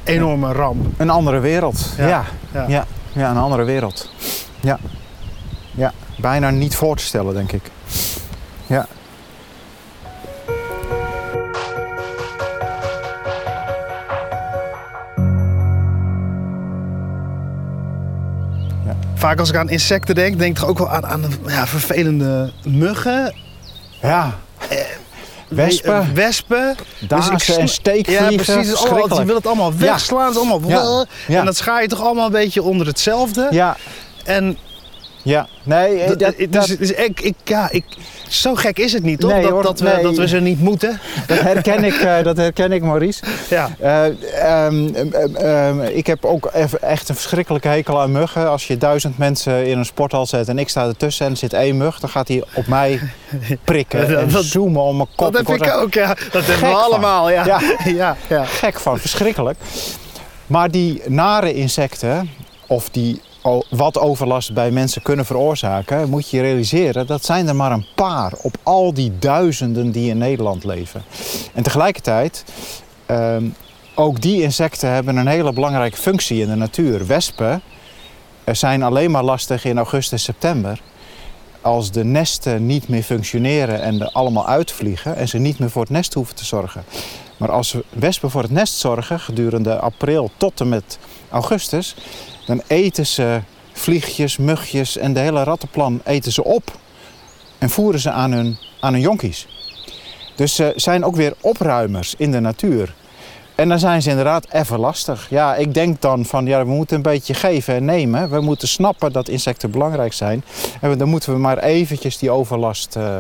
enorme 0.09 0.53
ramp. 0.53 0.87
Een 0.97 1.11
andere 1.11 1.39
wereld. 1.39 1.95
Ja, 1.97 2.25
Ja, 2.53 2.87
ja. 3.13 3.31
een 3.31 3.37
andere 3.37 3.65
wereld. 3.65 4.11
Ja. 4.61 4.79
ja, 5.75 5.93
bijna 6.17 6.51
niet 6.51 6.77
voor 6.77 6.97
te 6.97 7.03
stellen, 7.03 7.35
denk 7.35 7.53
ik. 7.53 7.63
Ja. 8.67 8.87
Vaak 19.15 19.39
als 19.39 19.49
ik 19.49 19.57
aan 19.57 19.69
insecten 19.71 20.15
denk, 20.15 20.39
denk 20.39 20.59
ik 20.59 20.69
ook 20.69 20.79
wel 20.79 20.91
aan, 20.91 21.07
aan 21.07 21.25
ja, 21.47 21.67
vervelende 21.67 22.53
muggen. 22.65 23.35
Ja, 24.01 24.35
Wespen. 25.49 25.95
Eh, 25.95 26.09
Wespen. 26.15 26.77
dazen 26.99 27.33
ik 27.33 27.39
sna- 27.39 27.57
en 27.57 27.69
steekvliegen. 27.69 28.31
Ja, 28.31 28.37
precies. 28.37 28.55
Het 28.55 28.67
is 28.67 28.87
allemaal, 28.87 29.21
je 29.21 29.27
wil 29.27 29.35
het 29.35 29.47
allemaal 29.47 29.77
wegslaan. 29.77 30.27
Het 30.27 30.37
allemaal... 30.39 31.07
En 31.29 31.45
dat 31.45 31.57
schaar 31.57 31.83
je 31.83 31.89
toch 31.89 32.03
allemaal 32.03 32.27
een 32.27 32.33
beetje 32.33 32.63
onder 32.63 32.87
hetzelfde. 32.87 33.47
Ja, 33.51 33.77
En 34.25 34.59
Ja, 35.23 35.47
nee, 35.63 36.07
Dat, 36.07 36.19
dat, 36.19 36.37
dus, 36.37 36.49
dat, 36.51 36.79
dus 36.79 36.93
ik, 36.93 37.21
ik, 37.21 37.35
ja, 37.45 37.71
ik, 37.71 37.85
zo 38.29 38.55
gek 38.55 38.79
is 38.79 38.93
het 38.93 39.03
niet, 39.03 39.21
toch? 39.21 39.31
Nee, 39.31 39.43
dat, 39.43 39.51
hoor, 39.51 39.63
dat, 39.63 39.81
we, 39.81 39.89
nee. 39.89 40.03
dat 40.03 40.17
we 40.17 40.29
ze 40.29 40.41
niet 40.41 40.61
moeten. 40.61 41.01
dat 41.27 41.41
herken 41.41 41.85
ik, 41.85 41.95
eh, 41.95 42.23
dat 42.23 42.37
herken 42.37 42.73
ik 42.73 42.83
Maurice. 42.83 43.23
Ja. 43.51 43.71
Eh, 43.81 44.07
ehm, 44.07 44.95
ehm, 44.95 45.37
ehm, 45.37 45.81
ik 45.81 46.07
heb 46.07 46.25
ook 46.25 46.47
echt 46.81 47.09
een 47.09 47.15
verschrikkelijke 47.15 47.69
hekel 47.69 48.01
aan 48.01 48.13
muggen. 48.13 48.49
Als 48.49 48.67
je 48.67 48.77
duizend 48.79 49.19
mensen 49.19 49.67
in 49.67 49.79
een 49.79 49.85
sporthal 49.85 50.27
zet 50.27 50.49
en 50.49 50.59
ik 50.59 50.69
sta 50.69 50.87
ertussen 50.87 51.27
en 51.27 51.33
er 51.33 51.39
zit 51.39 51.53
één 51.53 51.77
mug, 51.77 52.01
dan 52.01 52.11
gaat 52.11 52.29
hij 52.29 52.45
op 52.55 52.67
mij 52.67 53.01
prikken 53.65 54.09
Dat- 54.09 54.35
en 54.35 54.45
zoomen 54.45 54.83
om 54.83 54.97
mijn 54.97 55.09
kop. 55.17 55.33
Dat 55.33 55.47
heb 55.47 55.63
ik 55.63 55.75
ook, 55.75 55.95
ja. 55.95 56.17
Dat 56.31 56.47
hebben 56.47 56.69
we 56.71 56.77
allemaal, 56.77 57.31
ja. 57.31 57.45
Ja. 57.45 57.61
ja, 58.03 58.17
ja. 58.29 58.45
gek 58.45 58.81
van, 58.81 58.99
verschrikkelijk. 58.99 59.59
Maar 60.47 60.71
die 60.71 61.03
nare 61.07 61.55
insecten, 61.55 62.31
of 62.67 62.89
die 62.91 63.21
wat 63.71 63.99
overlast 63.99 64.55
bij 64.55 64.71
mensen 64.71 65.03
kunnen 65.03 65.25
veroorzaken, 65.25 66.09
moet 66.09 66.31
je 66.31 66.41
realiseren, 66.41 67.07
dat 67.07 67.25
zijn 67.25 67.49
er 67.49 67.57
maar 67.57 67.73
een 67.73 67.87
paar 67.95 68.33
op 68.43 68.57
al 68.63 68.95
die 68.95 69.13
duizenden 69.19 69.91
die 69.91 70.11
in 70.11 70.19
Nederland 70.19 70.65
leven. 70.65 71.03
En 71.55 71.63
tegelijkertijd, 71.63 72.45
ehm, 73.07 73.45
ook 73.95 74.21
die 74.21 74.43
insecten 74.43 74.91
hebben 74.91 75.17
een 75.17 75.27
hele 75.27 75.53
belangrijke 75.53 75.97
functie 75.97 76.41
in 76.41 76.49
de 76.49 76.55
natuur. 76.55 77.07
Wespen 77.07 77.63
eh, 78.45 78.55
zijn 78.55 78.83
alleen 78.83 79.11
maar 79.11 79.25
lastig 79.25 79.65
in 79.65 79.77
augustus, 79.77 80.23
september. 80.23 80.81
Als 81.61 81.91
de 81.91 82.05
nesten 82.05 82.67
niet 82.67 82.89
meer 82.89 83.03
functioneren 83.03 83.83
en 83.83 84.01
er 84.01 84.11
allemaal 84.13 84.47
uitvliegen 84.47 85.17
en 85.17 85.29
ze 85.29 85.39
niet 85.39 85.59
meer 85.59 85.71
voor 85.71 85.83
het 85.83 85.91
nest 85.91 86.15
hoeven 86.15 86.35
te 86.35 86.45
zorgen. 86.45 86.85
Maar 87.37 87.51
als 87.51 87.77
wespen 87.89 88.31
voor 88.31 88.43
het 88.43 88.51
nest 88.51 88.75
zorgen 88.75 89.21
gedurende 89.21 89.79
april 89.79 90.31
tot 90.37 90.61
en 90.61 90.69
met 90.69 90.99
augustus, 91.31 91.95
dan 92.49 92.63
eten 92.67 93.07
ze 93.07 93.41
vliegjes, 93.73 94.37
mugjes 94.37 94.97
en 94.97 95.13
de 95.13 95.21
hele 95.21 95.43
rattenplan 95.43 96.01
eten 96.05 96.33
ze 96.33 96.45
op 96.45 96.79
en 97.59 97.71
voeren 97.71 98.01
ze 98.01 98.11
aan 98.11 98.33
hun, 98.33 98.59
aan 98.81 98.93
hun 98.93 99.03
jonkies. 99.03 99.47
Dus 100.37 100.55
ze 100.55 100.73
zijn 100.77 101.05
ook 101.05 101.17
weer 101.17 101.35
opruimers 101.41 102.15
in 102.19 102.31
de 102.31 102.41
natuur. 102.41 102.95
En 103.55 103.69
dan 103.69 103.79
zijn 103.79 104.03
ze 104.03 104.09
inderdaad 104.11 104.53
even 104.53 104.79
lastig. 104.79 105.27
Ja, 105.31 105.55
ik 105.55 105.75
denk 105.75 106.01
dan 106.01 106.25
van 106.25 106.47
ja, 106.47 106.65
we 106.65 106.71
moeten 106.71 106.97
een 106.97 107.03
beetje 107.03 107.35
geven 107.35 107.75
en 107.75 107.85
nemen. 107.85 108.31
We 108.31 108.41
moeten 108.41 108.69
snappen 108.69 109.13
dat 109.13 109.29
insecten 109.29 109.71
belangrijk 109.71 110.13
zijn. 110.13 110.45
En 110.81 110.99
dan 110.99 111.09
moeten 111.09 111.33
we 111.33 111.39
maar 111.39 111.59
eventjes 111.59 112.19
die 112.19 112.31
overlast. 112.31 112.97
eh, 112.97 113.19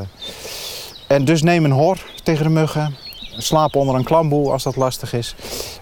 En 1.06 1.24
dus 1.24 1.42
neem 1.42 1.64
een 1.64 1.70
hor 1.70 1.98
tegen 2.22 2.44
de 2.44 2.50
muggen. 2.50 2.94
Slaap 3.38 3.76
onder 3.76 3.94
een 3.94 4.04
klamboe 4.04 4.50
als 4.52 4.62
dat 4.62 4.76
lastig 4.76 5.12
is. 5.12 5.34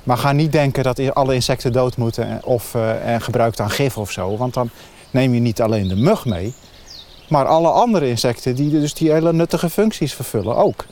Maar 0.03 0.17
ga 0.19 0.33
niet 0.33 0.53
denken 0.53 0.83
dat 0.85 1.15
alle 1.15 1.35
insecten 1.35 1.73
dood 1.73 1.97
moeten 1.97 2.27
en- 2.27 2.45
of 2.45 2.75
eh, 2.75 3.13
en 3.15 3.21
gebruik 3.21 3.57
dan 3.57 3.71
gif 3.71 3.99
of 3.99 4.11
zo. 4.11 4.37
Want 4.37 4.55
dan 4.55 4.71
neem 5.11 5.35
je 5.35 5.41
niet 5.41 5.61
alleen 5.63 5.89
de 5.89 5.97
mug 5.97 6.25
mee, 6.25 6.55
maar 7.29 7.47
alle 7.47 7.69
andere 7.69 8.09
insecten 8.09 8.55
die 8.55 8.71
dus 8.71 8.95
die 8.95 9.13
hele 9.13 9.33
nuttige 9.33 9.71
functies 9.71 10.15
vervullen 10.15 10.57
ook. 10.57 10.85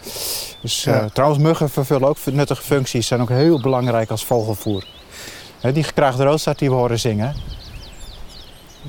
Dus 0.60 0.86
eh, 0.86 0.94
Ja. 0.94 1.08
trouwens, 1.12 1.42
muggen 1.42 1.70
vervullen 1.70 2.08
ook 2.08 2.16
nuttige 2.32 2.62
functies, 2.62 3.06
zijn 3.06 3.20
ook 3.20 3.28
heel 3.28 3.60
belangrijk 3.60 4.10
als 4.10 4.24
vogelvoer. 4.24 4.84
Die 5.72 5.82
gekraagde 5.84 6.24
roodstaart 6.24 6.58
die 6.58 6.68
we 6.68 6.74
horen 6.74 6.98
zingen, 7.00 7.34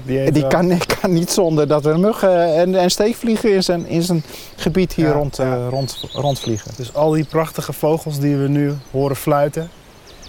Die, 0.04 0.48
kan, 0.48 0.78
kan 1.02 1.14
niet 1.14 1.32
zonder 1.32 1.68
dat 1.68 1.86
er 1.86 2.00
muggen 2.00 2.56
en, 2.56 2.76
en 2.76 2.92
steekvliegen 2.92 3.54
in 3.54 3.64
zijn, 3.64 3.88
in 3.88 4.02
zijn 4.02 4.24
gebied 4.56 4.94
hier 4.94 5.08
Ja, 5.08 5.12
rond, 5.14 5.40
eh, 5.40 5.48
ja. 5.48 5.68
rond, 5.70 6.04
rondvliegen. 6.14 6.72
Dus 6.78 6.94
al 6.94 7.12
die 7.12 7.26
prachtige 7.26 7.74
vogels 7.74 8.20
die 8.20 8.36
we 8.36 8.48
nu 8.48 8.74
horen 8.92 9.16
fluiten. 9.16 9.70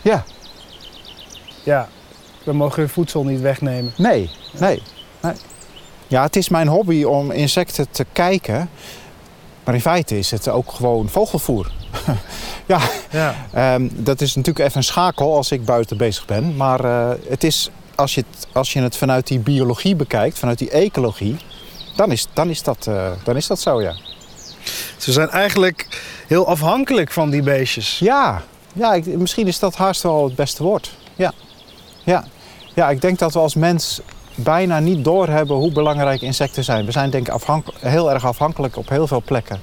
Ja. 0.02 0.24
Ja, 1.62 1.88
we 2.44 2.52
mogen 2.52 2.81
hun 2.81 2.88
voedsel 2.88 3.24
niet 3.24 3.40
wegnemen. 3.40 3.92
Nee, 3.96 4.31
nee, 4.59 4.83
nee. 5.22 5.33
Ja, 6.07 6.22
het 6.22 6.37
is 6.37 6.48
mijn 6.48 6.68
hobby 6.68 7.02
om 7.05 7.31
insecten 7.31 7.87
te 7.90 8.07
kijken. 8.12 8.70
Maar 9.64 9.74
in 9.74 9.81
feite 9.81 10.18
is 10.18 10.31
het 10.31 10.48
ook 10.48 10.72
gewoon 10.72 11.09
vogelvoer. 11.09 11.72
Ja, 12.66 12.81
Ehm, 13.52 13.88
dat 13.92 14.20
is 14.20 14.35
natuurlijk 14.35 14.64
even 14.64 14.79
een 14.79 14.85
schakel 14.85 15.37
als 15.37 15.50
ik 15.52 15.64
buiten 15.64 15.96
bezig 15.96 16.24
ben. 16.26 16.57
Maar 16.57 16.85
eh, 16.85 17.11
het 17.29 17.44
is, 17.44 17.70
als, 17.96 18.14
je 18.14 18.24
het, 18.30 18.46
als 18.52 18.72
je 18.72 18.80
het 18.80 18.96
vanuit 18.96 19.26
die 19.26 19.38
biologie 19.38 19.96
bekijkt, 19.96 20.38
vanuit 20.38 20.59
die 20.59 20.70
ecologie, 20.70 21.37
dan 21.96 22.12
is, 22.12 22.26
dan 22.32 22.50
is, 22.50 22.62
dat, 22.62 22.87
eh, 22.87 23.11
dan 23.24 23.37
is 23.37 23.46
dat 23.46 23.61
zo, 23.61 23.82
ja. 23.82 23.96
ze 24.96 25.12
zijn 25.12 25.30
eigenlijk 25.30 26.02
heel 26.26 26.46
afhankelijk 26.46 27.12
van 27.12 27.30
die 27.30 27.42
beestjes. 27.42 27.98
Ja, 27.98 28.42
ja 28.72 28.94
ik, 28.94 29.06
misschien 29.06 29.46
is 29.46 29.59
dat 29.59 29.76
haast 29.76 30.02
wel 30.02 30.24
het 30.24 30.35
beste 30.35 30.62
woord. 30.62 30.96
Ja. 31.14 31.32
Ja. 32.04 32.24
ja, 32.74 32.90
ik 32.90 33.00
denk 33.00 33.18
dat 33.18 33.32
we 33.32 33.38
als 33.38 33.54
mens 33.54 34.00
bijna 34.35 34.78
niet 34.78 35.04
doorhebben 35.04 35.56
hoe 35.56 35.72
belangrijk 35.72 36.20
insecten 36.20 36.64
zijn. 36.64 36.85
We 36.87 36.92
zijn 36.92 37.11
denk 37.11 37.28
ik 37.28 37.62
heel 37.80 38.12
erg 38.12 38.24
afhankelijk 38.24 38.76
op 38.76 38.88
heel 38.88 39.06
veel 39.06 39.22
plekken. 39.24 39.61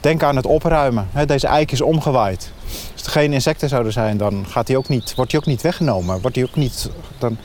Denk 0.00 0.22
aan 0.22 0.36
het 0.36 0.46
opruimen. 0.46 1.08
Deze 1.26 1.46
eik 1.46 1.72
is 1.72 1.80
omgewaaid. 1.80 2.52
Als 3.00 3.14
er 3.14 3.20
geen 3.20 3.32
insecten 3.32 3.68
zouden 3.68 3.92
zijn, 3.92 4.16
dan 4.16 4.44
gaat 4.48 4.66
die 4.66 4.76
ook 4.76 4.88
niet, 4.88 5.14
wordt 5.14 5.30
die 5.30 5.40
ook 5.40 5.46
niet 5.46 5.62
weggenomen. 5.62 6.20
Wordt 6.20 6.36
die 6.36 6.44
ook 6.48 6.54
niet, 6.56 6.90
dan, 7.18 7.36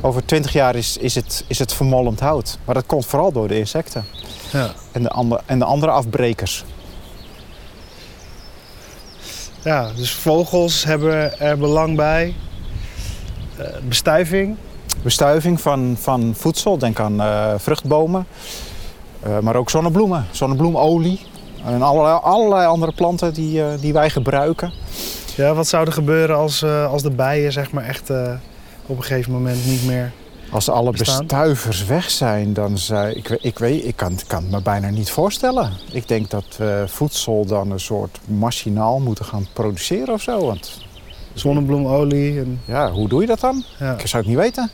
over 0.00 0.24
twintig 0.26 0.52
jaar 0.52 0.74
is, 0.74 0.96
is, 0.96 1.14
het, 1.14 1.44
is 1.46 1.58
het 1.58 1.72
vermolmd 1.72 2.20
hout. 2.20 2.58
Maar 2.64 2.74
dat 2.74 2.86
komt 2.86 3.06
vooral 3.06 3.32
door 3.32 3.48
de 3.48 3.58
insecten 3.58 4.04
Ja. 4.52 4.72
en 4.92 5.02
de, 5.02 5.10
ander, 5.10 5.40
en 5.46 5.58
de 5.58 5.64
andere 5.64 5.92
afbrekers. 5.92 6.64
ja, 9.62 9.90
dus 9.96 10.12
vogels 10.12 10.84
hebben 10.84 11.40
er 11.40 11.58
belang 11.58 11.96
bij. 11.96 12.34
Eh, 13.56 13.66
bestuiving. 13.88 14.56
bestuiving 15.02 15.60
van, 15.60 15.96
van 16.00 16.34
voedsel. 16.36 16.78
Denk 16.78 17.00
aan 17.00 17.20
eh, 17.20 17.52
vruchtbomen, 17.56 18.26
Eh, 19.22 19.38
maar 19.38 19.56
ook 19.56 19.70
zonnebloemen, 19.70 20.26
zonnebloemolie 20.30 21.20
en 21.66 21.82
allerlei, 21.82 22.18
allerlei 22.22 22.66
andere 22.66 22.92
planten 22.92 23.34
die, 23.34 23.62
eh, 23.62 23.80
die 23.80 23.92
wij 23.92 24.10
gebruiken. 24.10 24.72
Ja, 25.36 25.54
wat 25.54 25.66
zou 25.66 25.86
er 25.86 25.92
gebeuren 25.92 26.36
als, 26.36 26.62
eh, 26.62 26.92
als 26.92 27.02
de 27.02 27.10
bijen 27.10 27.52
zeg 27.52 27.72
maar 27.72 27.84
echt 27.84 28.10
eh, 28.10 28.32
op 28.86 28.96
een 28.96 29.02
gegeven 29.02 29.32
moment 29.32 29.66
niet 29.66 29.84
meer... 29.86 30.12
Als 30.50 30.68
alle 30.68 30.90
Bestaan. 30.90 31.18
bestuivers 31.18 31.84
weg 31.84 32.10
zijn, 32.10 32.52
dan 32.52 32.78
zou 32.78 33.08
ik, 33.08 33.28
ik 33.28 33.58
weet, 33.58 33.84
ik 33.84 33.96
kan, 33.96 34.18
kan 34.26 34.42
het 34.42 34.50
me 34.50 34.62
bijna 34.62 34.88
niet 34.88 35.10
voorstellen. 35.10 35.72
Ik 35.92 36.08
denk 36.08 36.30
dat 36.30 36.44
we 36.56 36.84
voedsel 36.86 37.46
dan 37.46 37.70
een 37.70 37.80
soort 37.80 38.18
machinaal 38.24 38.98
moeten 38.98 39.24
gaan 39.24 39.46
produceren 39.52 40.14
of 40.14 40.22
zo. 40.22 40.46
Want 40.46 40.80
Zonnebloemolie 41.32 42.38
en... 42.38 42.60
ja, 42.64 42.90
hoe 42.90 43.08
doe 43.08 43.20
je 43.20 43.26
dat 43.26 43.40
dan? 43.40 43.64
Ja. 43.78 43.98
Ik 43.98 44.06
zou 44.06 44.22
het 44.22 44.32
niet 44.32 44.40
weten. 44.40 44.70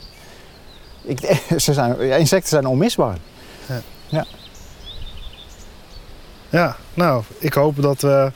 Ik, 1.03 1.43
ze 1.65 1.73
zijn, 1.73 2.07
ja, 2.07 2.17
insecten 2.17 2.49
zijn 2.49 2.67
onmisbaar. 2.67 3.17
Ja, 4.09 4.27
nou, 6.95 7.23
ik 7.39 7.55
hoop 7.55 7.83
dat 7.83 8.01
we 8.01 8.31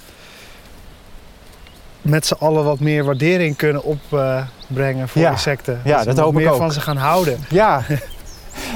met 2.02 2.26
z'n 2.26 2.35
allen 2.38 2.64
wat 2.64 2.81
meer 2.81 3.05
waardering 3.05 3.57
kunnen 3.57 3.83
opbrengen 3.83 5.09
voor 5.09 5.22
Ja, 5.22 5.31
insecten. 5.31 5.81
ja, 5.85 6.05
dat 6.05 6.18
hoop 6.18 6.33
ik 6.33 6.38
meer 6.38 6.50
ook. 6.50 6.57
van 6.57 6.72
ze 6.72 6.81
gaan 6.81 6.96
houden. 6.96 7.38
Ja. 7.50 7.83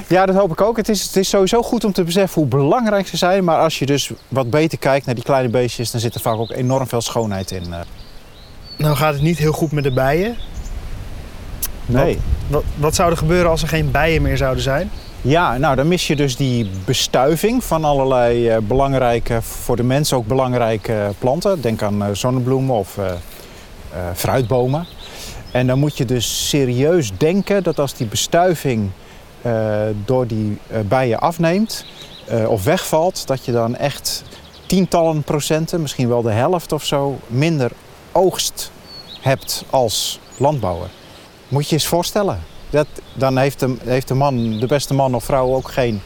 ja, 0.08 0.26
dat 0.26 0.36
hoop 0.36 0.50
ik 0.52 0.60
ook. 0.60 0.76
Het 0.76 0.88
is, 0.88 1.02
het 1.02 1.16
is 1.16 1.28
sowieso 1.28 1.62
goed 1.62 1.84
om 1.84 1.92
te 1.92 2.04
beseffen 2.04 2.40
hoe 2.40 2.50
belangrijk 2.50 3.06
ze 3.08 3.16
zijn. 3.16 3.44
Maar 3.44 3.58
als 3.58 3.78
je 3.78 3.86
dus 3.86 4.10
wat 4.28 4.50
beter 4.50 4.78
kijkt 4.78 5.06
naar 5.06 5.14
die 5.14 5.24
kleine 5.24 5.48
beestjes, 5.48 5.90
dan 5.90 6.00
zit 6.00 6.14
er 6.14 6.20
vaak 6.20 6.36
ook 6.36 6.50
enorm 6.50 6.86
veel 6.86 7.00
schoonheid 7.00 7.50
in. 7.50 7.72
eh. 7.72 7.78
Nou 8.76 8.96
gaat 8.96 9.12
het 9.12 9.22
niet 9.22 9.38
heel 9.38 9.52
goed 9.52 9.72
met 9.72 9.84
de 9.84 9.92
bijen. 9.92 10.36
Nee. 11.86 12.18
Wat, 12.46 12.64
wat 12.76 12.94
zou 12.94 13.10
er 13.10 13.16
gebeuren 13.16 13.50
als 13.50 13.62
er 13.62 13.68
geen 13.68 13.90
bijen 13.90 14.22
meer 14.22 14.36
zouden 14.36 14.62
zijn? 14.62 14.90
Ja, 15.22 15.58
nou 15.58 15.76
dan 15.76 15.88
mis 15.88 16.06
je 16.06 16.16
dus 16.16 16.36
die 16.36 16.70
bestuiving 16.84 17.64
van 17.64 17.84
allerlei 17.84 18.48
eh, 18.48 18.58
belangrijke, 18.58 19.42
voor 19.42 19.76
de 19.76 19.82
mens 19.82 20.12
ook 20.12 20.26
belangrijke 20.26 21.12
planten. 21.18 21.60
Denk 21.60 21.82
aan 21.82 22.02
eh, 22.02 22.08
zonnebloemen 22.12 22.74
of 22.74 22.98
eh, 22.98 23.12
fruitbomen. 24.14 24.86
En 25.50 25.66
dan 25.66 25.78
moet 25.78 25.96
je 25.96 26.04
dus 26.04 26.48
serieus 26.48 27.10
denken 27.16 27.62
dat 27.62 27.78
als 27.78 27.94
die 27.94 28.06
bestuiving 28.06 28.90
door 30.04 30.26
die 30.26 30.58
bijen 30.88 31.20
afneemt 31.20 31.84
of 32.46 32.64
wegvalt, 32.64 33.26
dat 33.26 33.44
je 33.44 33.52
dan 33.52 33.76
echt 33.76 34.24
tientallen 34.66 35.22
procenten, 35.22 35.80
misschien 35.80 36.08
wel 36.08 36.22
de 36.22 36.30
helft 36.30 36.72
of 36.72 36.84
zo, 36.84 37.18
minder 37.26 37.70
oogst 38.12 38.70
hebt 39.20 39.64
als 39.70 40.20
landbouwer. 40.36 40.88
Moet 41.48 41.68
je 41.68 41.74
eens 41.74 41.86
voorstellen. 41.86 42.49
Dat, 42.70 42.86
dan 43.14 43.38
heeft 43.38 43.60
de, 43.60 43.76
heeft 43.84 44.08
de 44.08 44.14
man, 44.14 44.58
de 44.60 44.66
beste 44.66 44.94
man 44.94 45.14
of 45.14 45.24
vrouw 45.24 45.54
ook 45.54 45.70
geen, 45.70 46.00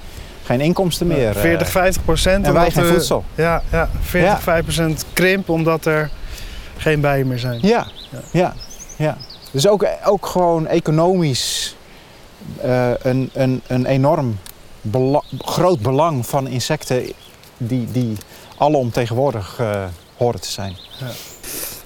geen 0.45 0.61
inkomsten 0.61 1.07
meer. 1.07 1.29
eh, 1.29 1.41
40, 1.41 1.69
50 1.69 2.05
procent. 2.05 2.47
en 2.47 2.53
wij 2.53 2.71
geen 2.71 2.85
voedsel. 2.87 3.25
Ja, 3.35 3.63
ja 3.71 3.89
40, 4.01 4.31
Ja. 4.31 4.41
50 4.41 4.65
procent 4.65 5.05
krimp 5.13 5.49
omdat 5.49 5.85
er 5.87 6.11
geen 6.77 7.01
bijen 7.01 7.27
meer 7.29 7.39
zijn. 7.39 7.59
Ja, 7.63 7.87
Ja. 8.11 8.21
ja, 8.31 8.55
ja. 8.97 9.17
Dus 9.51 9.69
ook, 9.69 9.87
ook 10.05 10.27
gewoon 10.27 10.67
economisch 10.67 11.77
eh, 12.61 12.91
een, 13.03 13.31
een, 13.33 13.63
een 13.67 13.87
enorm 13.87 14.39
bela- 14.81 15.23
groot 15.39 15.81
belang 15.81 16.27
van 16.27 16.47
insecten 16.49 17.13
die, 17.57 17.87
die 17.93 18.17
alomtegenwoordig 18.59 19.57
eh 19.61 19.85
horen 20.17 20.41
te 20.41 20.51
zijn. 20.51 20.77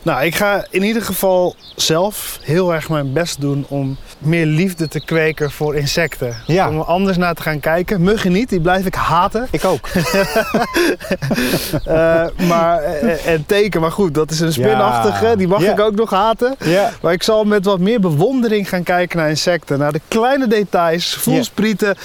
Nou, 0.03 0.25
ik 0.25 0.35
ga 0.35 0.65
in 0.71 0.83
ieder 0.83 1.03
geval 1.03 1.55
zelf 1.77 2.39
heel 2.43 2.75
erg 2.75 2.89
mijn 2.89 3.13
best 3.13 3.41
doen 3.41 3.65
om 3.69 3.97
meer 4.19 4.47
liefde 4.47 4.89
te 4.89 5.01
kweken 5.05 5.51
voor 5.51 5.77
insecten. 5.77 6.37
Ja. 6.47 6.69
Om 6.69 6.79
er 6.79 6.85
anders 6.85 7.17
naar 7.17 7.35
te 7.35 7.43
gaan 7.43 7.61
kijken. 7.61 8.03
Muggen 8.03 8.33
niet, 8.33 8.49
die 8.49 8.61
blijf 8.61 8.87
ik 8.87 8.95
haten. 8.95 9.49
Ik 9.51 9.65
ook. 9.65 9.89
Eh, 11.85 12.27
maar, 12.49 12.83
eh, 12.83 13.27
en 13.27 13.47
teken, 13.47 13.81
maar 13.81 13.93
goed, 13.93 14.15
dat 14.15 14.31
is 14.31 14.41
een 14.41 14.53
spinachtige. 14.53 15.27
Ja. 15.27 15.37
Die 15.37 15.49
mag 15.49 15.63
ik 15.63 15.81
ook 15.81 15.95
nog 15.95 16.11
haten. 16.11 16.55
ja. 16.65 16.91
Maar 17.03 17.13
ik 17.13 17.23
zal 17.23 17.45
met 17.45 17.65
wat 17.65 17.79
meer 17.79 18.01
bewondering 18.01 18.69
gaan 18.69 18.83
kijken 18.83 19.19
naar 19.19 19.29
insecten. 19.29 19.79
Naar 19.79 19.93
de 19.93 20.01
kleine 20.09 20.47
details, 20.47 21.15
voelsprieten. 21.15 21.97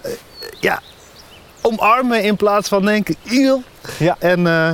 Eh, 0.00 0.10
ja, 0.60 0.80
omarmen 1.62 2.22
in 2.22 2.36
plaats 2.36 2.68
van 2.68 2.84
denken, 2.84 3.16
iel. 3.22 3.62
Ja. 3.98 4.16
En 4.18 4.46
eh, 4.46 4.70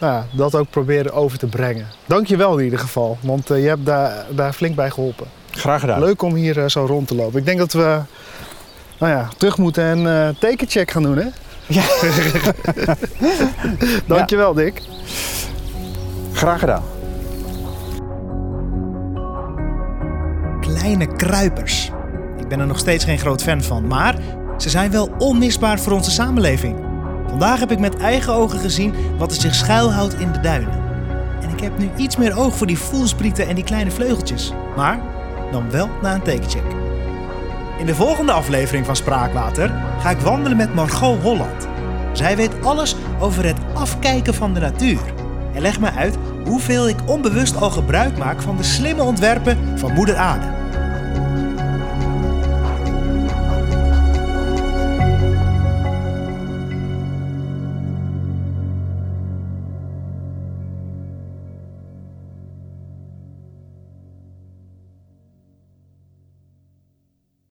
nou, 0.00 0.12
ja, 0.12 0.26
dat 0.32 0.54
ook 0.54 0.70
proberen 0.70 1.12
over 1.12 1.38
te 1.38 1.46
brengen. 1.46 1.86
Dank 2.06 2.26
je 2.26 2.36
wel 2.36 2.58
in 2.58 2.64
ieder 2.64 2.78
geval, 2.78 3.18
want 3.20 3.50
eh, 3.50 3.62
je 3.62 3.68
hebt 3.68 3.86
daar, 3.86 4.26
daar 4.30 4.52
flink 4.52 4.76
bij 4.76 4.90
geholpen. 4.90 5.26
Graag 5.50 5.80
gedaan. 5.80 6.00
Leuk 6.00 6.22
om 6.22 6.34
hier 6.34 6.58
eh, 6.62 6.68
zo 6.68 6.84
rond 6.84 7.08
te 7.08 7.14
lopen. 7.14 7.38
Ik 7.38 7.44
denk 7.44 7.58
dat 7.58 7.72
we 7.72 8.00
nou 8.98 9.12
ja, 9.12 9.28
terug 9.36 9.58
moeten 9.58 9.84
en 9.84 10.06
eh 10.06 10.28
tekencheck 10.38 10.90
gaan 10.90 11.02
doen, 11.02 11.16
hè? 11.16 11.26
Ja. 11.66 11.82
Dank 14.16 14.30
je 14.30 14.36
wel, 14.36 14.54
Dick. 14.54 14.82
Graag 16.32 16.60
gedaan. 16.60 16.82
Kleine 20.60 21.06
kruipers. 21.16 21.90
Ik 22.38 22.48
ben 22.48 22.60
er 22.60 22.66
nog 22.66 22.78
steeds 22.78 23.04
geen 23.04 23.18
groot 23.18 23.42
fan 23.42 23.62
van, 23.62 23.86
maar 23.86 24.16
ze 24.56 24.70
zijn 24.70 24.90
wel 24.90 25.10
onmisbaar 25.18 25.78
voor 25.80 25.92
onze 25.92 26.10
samenleving. 26.10 26.87
Vandaag 27.28 27.60
heb 27.60 27.70
ik 27.70 27.78
met 27.78 27.96
eigen 27.96 28.32
ogen 28.32 28.58
gezien 28.58 28.94
wat 29.18 29.30
er 29.30 29.40
zich 29.40 29.54
schuilhoudt 29.54 30.20
in 30.20 30.32
de 30.32 30.40
duinen. 30.40 30.82
En 31.40 31.50
ik 31.50 31.60
heb 31.60 31.78
nu 31.78 31.90
iets 31.96 32.16
meer 32.16 32.38
oog 32.38 32.56
voor 32.56 32.66
die 32.66 32.78
voelsprieten 32.78 33.48
en 33.48 33.54
die 33.54 33.64
kleine 33.64 33.90
vleugeltjes. 33.90 34.52
Maar 34.76 35.00
dan 35.52 35.70
wel 35.70 35.88
na 36.02 36.14
een 36.14 36.22
tekencheck. 36.22 36.62
In 37.78 37.86
de 37.86 37.94
volgende 37.94 38.32
aflevering 38.32 38.86
van 38.86 38.96
Spraakwater 38.96 39.74
ga 40.00 40.10
ik 40.10 40.18
wandelen 40.18 40.56
met 40.56 40.74
Margot 40.74 41.22
Holland. 41.22 41.68
Zij 42.12 42.36
weet 42.36 42.64
alles 42.64 42.96
over 43.20 43.44
het 43.44 43.58
afkijken 43.74 44.34
van 44.34 44.54
de 44.54 44.60
natuur. 44.60 45.00
En 45.54 45.62
legt 45.62 45.80
me 45.80 45.90
uit 45.90 46.16
hoeveel 46.44 46.88
ik 46.88 46.96
onbewust 47.06 47.56
al 47.56 47.70
gebruik 47.70 48.18
maak 48.18 48.42
van 48.42 48.56
de 48.56 48.62
slimme 48.62 49.02
ontwerpen 49.02 49.78
van 49.78 49.92
Moeder 49.92 50.16
Aarde. 50.16 50.57